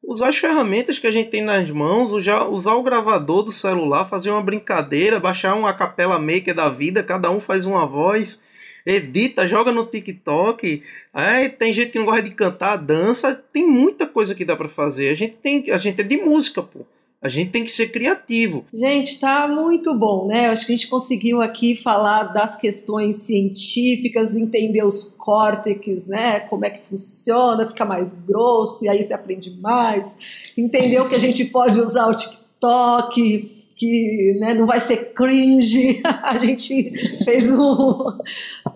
usar 0.04 0.30
as 0.30 0.38
ferramentas 0.38 1.00
que 1.00 1.08
a 1.08 1.12
gente 1.12 1.30
tem 1.30 1.42
nas 1.42 1.70
mãos, 1.72 2.12
usar, 2.12 2.48
usar 2.48 2.76
o 2.76 2.84
gravador 2.84 3.44
do 3.44 3.52
celular, 3.52 4.08
fazer 4.08 4.30
uma 4.30 4.42
brincadeira, 4.42 5.20
baixar 5.20 5.56
uma 5.56 5.74
capela 5.74 6.20
maker 6.20 6.54
da 6.54 6.70
vida, 6.70 7.02
cada 7.02 7.32
um 7.32 7.40
faz 7.40 7.66
uma 7.66 7.88
voz, 7.88 8.42
edita, 8.86 9.48
joga 9.48 9.72
no 9.72 9.86
TikTok. 9.86 10.84
Aí 11.14 11.50
tem 11.50 11.74
gente 11.74 11.92
que 11.92 12.00
não 12.00 12.06
gosta 12.06 12.24
de 12.24 12.32
cantar, 12.32 12.78
dança, 12.78 13.36
tem 13.52 13.68
muita 13.68 14.08
coisa 14.08 14.34
que 14.34 14.46
dá 14.46 14.56
para 14.56 14.70
fazer. 14.70 15.10
A 15.10 15.16
gente 15.16 15.38
tem, 15.38 15.70
a 15.72 15.78
gente 15.78 16.02
é 16.02 16.04
de 16.04 16.18
música, 16.18 16.62
pô. 16.62 16.86
A 17.22 17.28
gente 17.28 17.52
tem 17.52 17.64
que 17.64 17.70
ser 17.70 17.90
criativo. 17.90 18.66
Gente, 18.74 19.20
tá 19.20 19.48
muito 19.48 19.94
bom, 19.94 20.26
né? 20.26 20.48
Acho 20.48 20.66
que 20.66 20.74
a 20.74 20.76
gente 20.76 20.88
conseguiu 20.88 21.40
aqui 21.40 21.76
falar 21.76 22.34
das 22.34 22.56
questões 22.56 23.18
científicas, 23.18 24.36
entender 24.36 24.84
os 24.84 25.16
córtex, 25.20 26.08
né? 26.08 26.40
Como 26.40 26.66
é 26.66 26.72
que 26.72 26.88
funciona, 26.88 27.68
fica 27.68 27.86
mais 27.86 28.16
grosso 28.16 28.86
e 28.86 28.90
aí 28.90 29.04
você 29.04 29.14
aprende 29.14 29.52
mais. 29.62 30.18
Entendeu 30.58 31.08
que 31.08 31.14
a 31.14 31.20
gente 31.20 31.46
pode 31.46 31.80
usar 31.80 32.08
o 32.08 32.16
TikTok 32.16 33.61
que 33.76 34.38
né, 34.40 34.54
não 34.54 34.66
vai 34.66 34.80
ser 34.80 35.14
cringe. 35.14 36.02
A 36.06 36.44
gente 36.44 36.92
fez 37.24 37.52
um, 37.52 38.18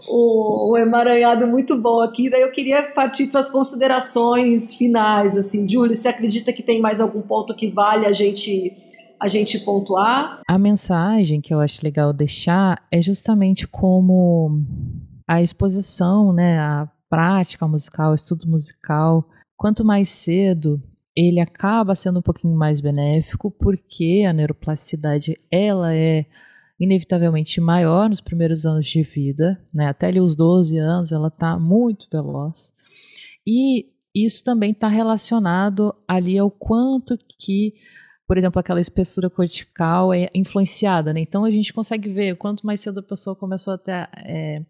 um, 0.09 0.71
um, 0.71 0.77
emaranhado 0.77 1.47
muito 1.47 1.79
bom 1.79 2.01
aqui. 2.01 2.29
Daí 2.29 2.41
eu 2.41 2.51
queria 2.51 2.93
partir 2.93 3.27
para 3.27 3.39
as 3.39 3.49
considerações 3.49 4.73
finais. 4.73 5.37
Assim, 5.37 5.67
Julie, 5.67 5.95
você 5.95 6.07
acredita 6.07 6.51
que 6.51 6.63
tem 6.63 6.81
mais 6.81 6.99
algum 6.99 7.21
ponto 7.21 7.55
que 7.55 7.69
vale 7.69 8.05
a 8.05 8.11
gente 8.11 8.75
a 9.17 9.27
gente 9.27 9.59
pontuar? 9.59 10.41
A 10.47 10.57
mensagem 10.57 11.39
que 11.39 11.53
eu 11.53 11.61
acho 11.61 11.79
legal 11.83 12.11
deixar 12.11 12.85
é 12.91 13.01
justamente 13.01 13.65
como 13.65 14.61
a 15.27 15.41
exposição, 15.41 16.33
né, 16.33 16.59
a 16.59 16.87
prática 17.09 17.65
musical, 17.67 18.11
o 18.11 18.15
estudo 18.15 18.47
musical, 18.47 19.27
quanto 19.57 19.85
mais 19.85 20.09
cedo 20.09 20.81
ele 21.15 21.39
acaba 21.39 21.95
sendo 21.95 22.19
um 22.19 22.21
pouquinho 22.21 22.55
mais 22.55 22.81
benéfico 22.81 23.49
porque 23.49 24.25
a 24.27 24.33
neuroplasticidade 24.33 25.37
ela 25.49 25.95
é 25.95 26.25
inevitavelmente 26.79 27.61
maior 27.61 28.09
nos 28.09 28.19
primeiros 28.19 28.65
anos 28.65 28.85
de 28.85 29.01
vida, 29.01 29.57
né? 29.73 29.87
até 29.87 30.07
ali 30.07 30.19
os 30.19 30.35
12 30.35 30.77
anos 30.77 31.11
ela 31.11 31.29
está 31.29 31.57
muito 31.57 32.07
veloz 32.11 32.73
e 33.47 33.93
isso 34.15 34.43
também 34.43 34.71
está 34.71 34.87
relacionado 34.87 35.93
ali 36.07 36.37
ao 36.37 36.49
quanto 36.49 37.17
que, 37.37 37.73
por 38.25 38.37
exemplo, 38.37 38.59
aquela 38.59 38.79
espessura 38.79 39.29
cortical 39.29 40.13
é 40.13 40.29
influenciada, 40.33 41.11
né? 41.11 41.19
Então 41.19 41.43
a 41.43 41.51
gente 41.51 41.73
consegue 41.73 42.09
ver 42.09 42.37
quanto 42.37 42.65
mais 42.65 42.79
cedo 42.79 43.01
a 43.01 43.03
pessoa 43.03 43.35
começou 43.35 43.73
a 43.73 43.77
ter 43.77 44.09
é, 44.25 44.63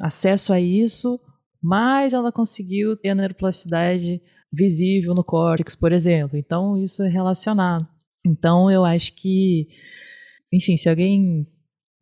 acesso 0.00 0.54
a 0.54 0.60
isso, 0.60 1.20
mais 1.62 2.14
ela 2.14 2.32
conseguiu 2.32 2.96
ter 2.96 3.10
a 3.10 3.14
neuroplasticidade 3.14 4.22
visível 4.52 5.14
no 5.14 5.24
córtex, 5.24 5.76
por 5.76 5.92
exemplo. 5.92 6.36
Então, 6.36 6.76
isso 6.76 7.02
é 7.02 7.08
relacionado. 7.08 7.86
Então, 8.26 8.70
eu 8.70 8.84
acho 8.84 9.14
que, 9.14 9.68
enfim, 10.52 10.76
se 10.76 10.88
alguém 10.88 11.46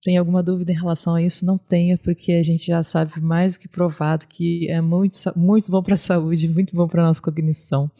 tem 0.06 0.16
alguma 0.16 0.40
dúvida 0.40 0.70
em 0.70 0.76
relação 0.76 1.16
a 1.16 1.22
isso, 1.22 1.44
não 1.44 1.58
tenha, 1.58 1.98
porque 1.98 2.30
a 2.30 2.42
gente 2.42 2.66
já 2.66 2.84
sabe 2.84 3.20
mais 3.20 3.56
do 3.56 3.60
que 3.60 3.68
provado 3.68 4.28
que 4.28 4.70
é 4.70 4.80
muito, 4.80 5.18
muito 5.34 5.68
bom 5.68 5.82
para 5.82 5.94
a 5.94 5.96
saúde, 5.98 6.48
muito 6.48 6.76
bom 6.76 6.86
para 6.86 7.02
a 7.02 7.06
nossa 7.06 7.20
cognição. 7.20 7.90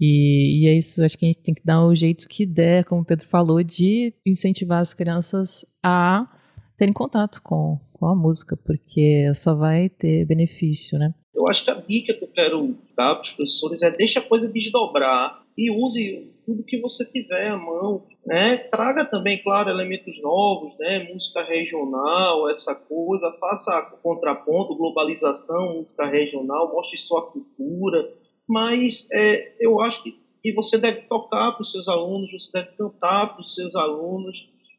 E, 0.00 0.62
e, 0.62 0.68
é 0.68 0.78
isso, 0.78 1.02
acho 1.02 1.18
que 1.18 1.24
a 1.24 1.28
gente 1.28 1.40
tem 1.40 1.52
que 1.52 1.64
dar 1.64 1.84
o 1.84 1.94
jeito 1.96 2.28
que 2.28 2.46
der, 2.46 2.84
como 2.84 3.02
o 3.02 3.04
Pedro 3.04 3.26
falou, 3.26 3.60
de 3.60 4.14
incentivar 4.24 4.80
as 4.80 4.94
crianças 4.94 5.66
a 5.82 6.28
terem 6.76 6.92
contato 6.92 7.42
com, 7.42 7.76
com 7.92 8.06
a 8.06 8.14
música, 8.14 8.56
porque 8.56 9.32
só 9.34 9.54
vai 9.54 9.88
ter 9.88 10.24
benefício, 10.24 10.96
né? 10.96 11.12
Eu 11.42 11.48
acho 11.48 11.64
que 11.64 11.70
a 11.72 11.74
dica 11.74 12.14
que 12.14 12.22
eu 12.22 12.28
quero 12.28 12.76
dar 12.96 13.14
para 13.14 13.22
os 13.22 13.30
professores 13.30 13.82
é 13.82 13.90
deixe 13.90 14.16
a 14.16 14.22
coisa 14.22 14.46
desdobrar 14.46 15.42
e 15.58 15.72
use 15.72 16.32
tudo 16.46 16.62
que 16.62 16.80
você 16.80 17.04
tiver 17.04 17.48
à 17.48 17.56
mão. 17.56 18.06
Né? 18.24 18.58
Traga 18.70 19.04
também, 19.04 19.42
claro, 19.42 19.68
elementos 19.68 20.22
novos, 20.22 20.78
né? 20.78 21.10
música 21.12 21.42
regional, 21.42 22.48
essa 22.48 22.76
coisa, 22.76 23.36
faça 23.40 23.98
contraponto, 24.00 24.76
globalização, 24.76 25.78
música 25.78 26.06
regional, 26.06 26.72
mostre 26.72 26.96
sua 26.96 27.22
cultura. 27.22 28.08
Mas 28.48 29.08
é, 29.12 29.56
eu 29.60 29.80
acho 29.80 30.00
que, 30.04 30.16
que 30.40 30.52
você 30.52 30.78
deve 30.78 31.02
tocar 31.08 31.52
para 31.52 31.62
os 31.62 31.72
seus 31.72 31.88
alunos, 31.88 32.30
você 32.30 32.52
deve 32.52 32.76
cantar 32.76 33.34
para 33.34 33.42
os 33.42 33.52
seus 33.52 33.74
alunos, 33.74 34.36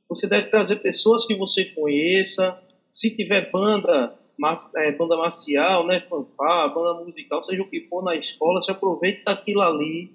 você 0.08 0.30
deve 0.30 0.48
trazer 0.48 0.78
pessoas 0.78 1.28
que 1.28 1.36
você 1.36 1.66
conheça. 1.66 2.58
Se 2.90 3.14
tiver 3.14 3.52
banda, 3.52 4.18
é, 4.78 4.92
banda 4.92 5.18
marcial, 5.18 5.86
né, 5.88 6.02
fanfar, 6.02 6.74
banda 6.74 7.04
musical, 7.04 7.42
seja 7.44 7.62
o 7.62 7.70
que 7.70 7.88
for 7.88 8.04
na 8.04 8.16
escola, 8.16 8.62
se 8.62 8.72
aproveite 8.72 9.24
daquilo 9.24 9.62
ali, 9.62 10.12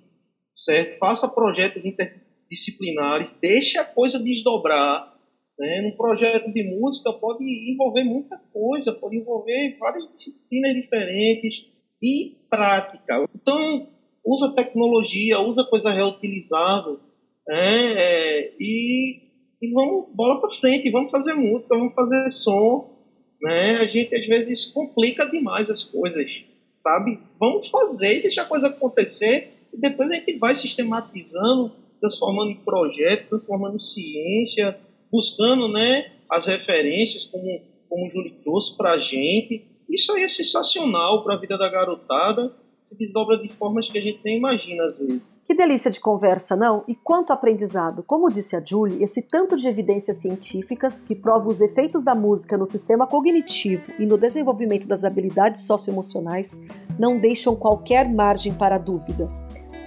certo? 0.53 0.99
Faça 0.99 1.29
projetos 1.29 1.85
interdisciplinares, 1.85 3.39
deixe 3.41 3.79
a 3.79 3.85
coisa 3.85 4.23
desdobrar. 4.23 5.17
Né? 5.59 5.93
Projeto 5.97 6.53
de 6.53 6.63
música 6.63 7.13
pode 7.13 7.45
envolver 7.45 8.05
muita 8.05 8.41
coisa, 8.53 8.93
pode 8.93 9.17
envolver 9.17 9.77
várias 9.79 10.09
disciplinas 10.11 10.75
diferentes 10.75 11.67
e 12.01 12.37
prática. 12.49 13.25
Então, 13.35 13.89
usa 14.25 14.55
tecnologia, 14.55 15.41
usa 15.41 15.65
coisa 15.65 15.91
reutilizável 15.93 17.01
né? 17.49 17.95
É, 17.97 18.55
e, 18.61 19.23
e 19.63 19.73
vamos 19.73 20.15
bola 20.15 20.39
para 20.39 20.55
frente, 20.61 20.91
vamos 20.91 21.11
fazer 21.11 21.33
música, 21.33 21.77
vamos 21.77 21.95
fazer 21.95 22.31
som 22.31 22.98
né? 23.41 23.79
A 23.81 23.87
gente 23.87 24.15
às 24.15 24.27
vezes 24.27 24.67
complica 24.67 25.29
demais 25.29 25.71
as 25.71 25.85
coisas, 25.85 26.27
sabe? 26.73 27.19
Vamos 27.39 27.69
fazer, 27.69 28.23
deixar 28.23 28.43
a 28.43 28.49
coisa 28.49 28.69
acontecer 28.69 29.53
e 29.73 29.79
depois 29.79 30.11
a 30.11 30.15
gente 30.15 30.39
vai 30.39 30.55
sistematizando, 30.55 31.73
transformando 32.01 32.51
em 32.51 32.65
projeto, 32.65 33.29
transformando 33.29 33.77
em 33.77 33.81
ciência, 33.81 34.79
buscando, 35.11 35.69
né, 35.69 36.13
as 36.31 36.47
referências 36.47 37.25
como 37.25 37.61
como 37.89 38.07
o 38.07 38.11
Júlio 38.11 38.35
trouxe 38.43 38.77
para 38.77 38.93
a 38.93 38.99
gente. 38.99 39.65
Isso 39.89 40.13
aí 40.13 40.23
é 40.23 40.29
sensacional 40.29 41.25
para 41.25 41.35
a 41.35 41.41
vida 41.41 41.57
da 41.57 41.69
garotada, 41.69 42.53
se 42.85 42.97
desdobra 42.97 43.39
de 43.39 43.49
formas 43.49 43.89
que 43.89 43.99
a 43.99 44.03
gente 44.03 44.21
nem 44.25 44.37
imagina 44.37 44.85
às 44.85 44.99
vezes. 44.99 45.23
Que 45.49 45.55
delícia 45.55 45.91
de 45.91 45.99
conversa, 45.99 46.55
não? 46.55 46.85
E 46.87 46.95
quanto 46.95 47.33
aprendizado! 47.33 48.03
Como 48.03 48.29
disse 48.29 48.55
a 48.55 48.63
Julie, 48.63 49.03
esse 49.03 49.23
tanto 49.23 49.57
de 49.57 49.67
evidências 49.67 50.19
científicas 50.19 51.01
que 51.01 51.15
provam 51.15 51.49
os 51.49 51.63
efeitos 51.63 52.05
da 52.05 52.15
música 52.15 52.59
no 52.59 52.67
sistema 52.67 53.07
cognitivo 53.07 53.91
e 53.99 54.05
no 54.05 54.19
desenvolvimento 54.19 54.87
das 54.87 55.05
habilidades 55.05 55.63
socioemocionais 55.63 56.61
não 56.99 57.19
deixam 57.19 57.57
qualquer 57.57 58.07
margem 58.13 58.53
para 58.53 58.77
dúvida. 58.77 59.27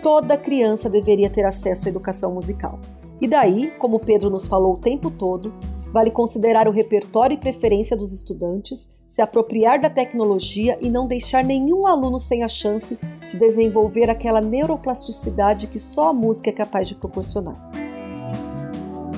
Toda 0.01 0.35
criança 0.35 0.89
deveria 0.89 1.29
ter 1.29 1.45
acesso 1.45 1.87
à 1.87 1.91
educação 1.91 2.33
musical. 2.33 2.79
E 3.21 3.27
daí, 3.27 3.69
como 3.77 3.99
Pedro 3.99 4.31
nos 4.31 4.47
falou 4.47 4.73
o 4.73 4.81
tempo 4.81 5.11
todo, 5.11 5.53
vale 5.93 6.09
considerar 6.09 6.67
o 6.67 6.71
repertório 6.71 7.35
e 7.35 7.39
preferência 7.39 7.95
dos 7.95 8.11
estudantes 8.11 8.89
se 9.11 9.21
apropriar 9.21 9.79
da 9.81 9.89
tecnologia 9.89 10.77
e 10.79 10.89
não 10.89 11.05
deixar 11.05 11.43
nenhum 11.43 11.85
aluno 11.85 12.17
sem 12.17 12.43
a 12.43 12.47
chance 12.47 12.97
de 13.29 13.37
desenvolver 13.37 14.09
aquela 14.09 14.39
neuroplasticidade 14.39 15.67
que 15.67 15.77
só 15.77 16.11
a 16.11 16.13
música 16.13 16.49
é 16.49 16.53
capaz 16.53 16.87
de 16.87 16.95
proporcionar. 16.95 17.57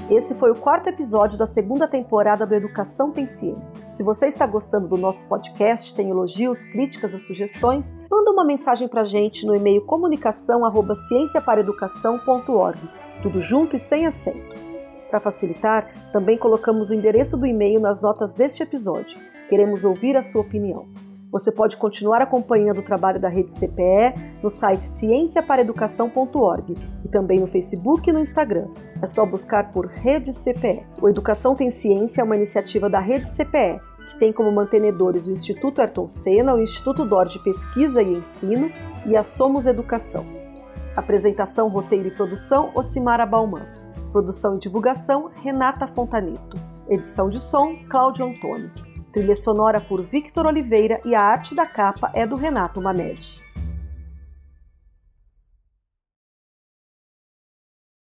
Esse 0.10 0.34
foi 0.34 0.50
o 0.50 0.56
quarto 0.56 0.90
episódio 0.90 1.38
da 1.38 1.46
segunda 1.46 1.88
temporada 1.88 2.44
do 2.46 2.56
Educação 2.56 3.12
Tem 3.12 3.28
Ciência. 3.28 3.84
Se 3.92 4.02
você 4.02 4.26
está 4.26 4.48
gostando 4.48 4.88
do 4.88 4.98
nosso 4.98 5.28
podcast, 5.28 5.94
tem 5.94 6.10
elogios, 6.10 6.66
críticas 6.66 7.14
ou 7.14 7.20
sugestões, 7.20 7.96
manda 8.10 8.32
uma 8.32 8.44
mensagem 8.44 8.88
para 8.88 9.02
a 9.02 9.06
gente 9.06 9.46
no 9.46 9.56
e-mail 9.56 9.86
comunicação@cienciaparaeducação.org, 9.86 12.80
tudo 13.22 13.44
junto 13.44 13.76
e 13.76 13.80
sem 13.80 14.08
acento. 14.08 14.56
Para 15.12 15.20
facilitar, 15.20 15.88
também 16.12 16.36
colocamos 16.36 16.90
o 16.90 16.96
endereço 16.96 17.38
do 17.38 17.46
e-mail 17.46 17.80
nas 17.80 18.02
notas 18.02 18.34
deste 18.34 18.64
episódio. 18.64 19.33
Queremos 19.54 19.84
ouvir 19.84 20.18
a 20.18 20.24
sua 20.24 20.42
opinião. 20.42 20.88
Você 21.32 21.52
pode 21.52 21.78
continuar 21.78 22.24
acompanhando 22.24 22.80
o 22.80 22.84
trabalho 22.84 23.22
da 23.22 23.30
Rede 23.30 23.52
CPE 23.52 24.40
no 24.42 24.50
site 24.50 24.84
cienciaparaeducação.org 24.84 26.76
e 27.06 27.08
também 27.08 27.40
no 27.40 27.46
Facebook 27.46 28.10
e 28.10 28.12
no 28.12 28.20
Instagram. 28.20 28.70
É 29.00 29.06
só 29.06 29.24
buscar 29.28 29.72
por 29.72 29.86
Rede 29.86 30.34
CPE. 30.34 30.88
O 31.00 31.08
Educação 31.08 31.54
Tem 31.54 31.70
Ciência 31.70 32.22
é 32.22 32.24
uma 32.24 32.36
iniciativa 32.36 32.90
da 32.90 33.00
Rede 33.00 33.30
CPE, 33.30 33.80
que 34.10 34.18
tem 34.18 34.34
como 34.34 34.52
mantenedores 34.52 35.28
o 35.28 35.32
Instituto 35.32 35.82
Ayrton 35.82 36.08
Senna, 36.08 36.56
o 36.56 36.60
Instituto 36.60 37.06
DOR 37.06 37.28
de 37.28 37.38
Pesquisa 37.38 38.02
e 38.02 38.12
Ensino 38.12 38.72
e 39.06 39.16
a 39.16 39.22
Somos 39.24 39.68
Educação. 39.68 40.26
Apresentação, 40.96 41.68
roteiro 41.68 42.08
e 42.08 42.12
produção, 42.12 42.72
Ocimara 42.74 43.28
Bauman. 43.28 43.68
Produção 44.12 44.56
e 44.56 44.60
divulgação, 44.60 45.30
Renata 45.44 45.86
Fontaneto. 45.86 46.58
Edição 46.90 47.30
de 47.30 47.40
som, 47.40 47.76
Cláudio 47.88 48.26
Antônio. 48.26 48.72
Trilha 49.14 49.36
sonora 49.36 49.80
por 49.80 50.02
Victor 50.02 50.48
Oliveira 50.48 51.00
e 51.06 51.14
a 51.14 51.22
arte 51.22 51.54
da 51.54 51.68
capa 51.68 52.10
é 52.16 52.26
do 52.26 52.36
Renato 52.36 52.82
Maned. 52.82 53.43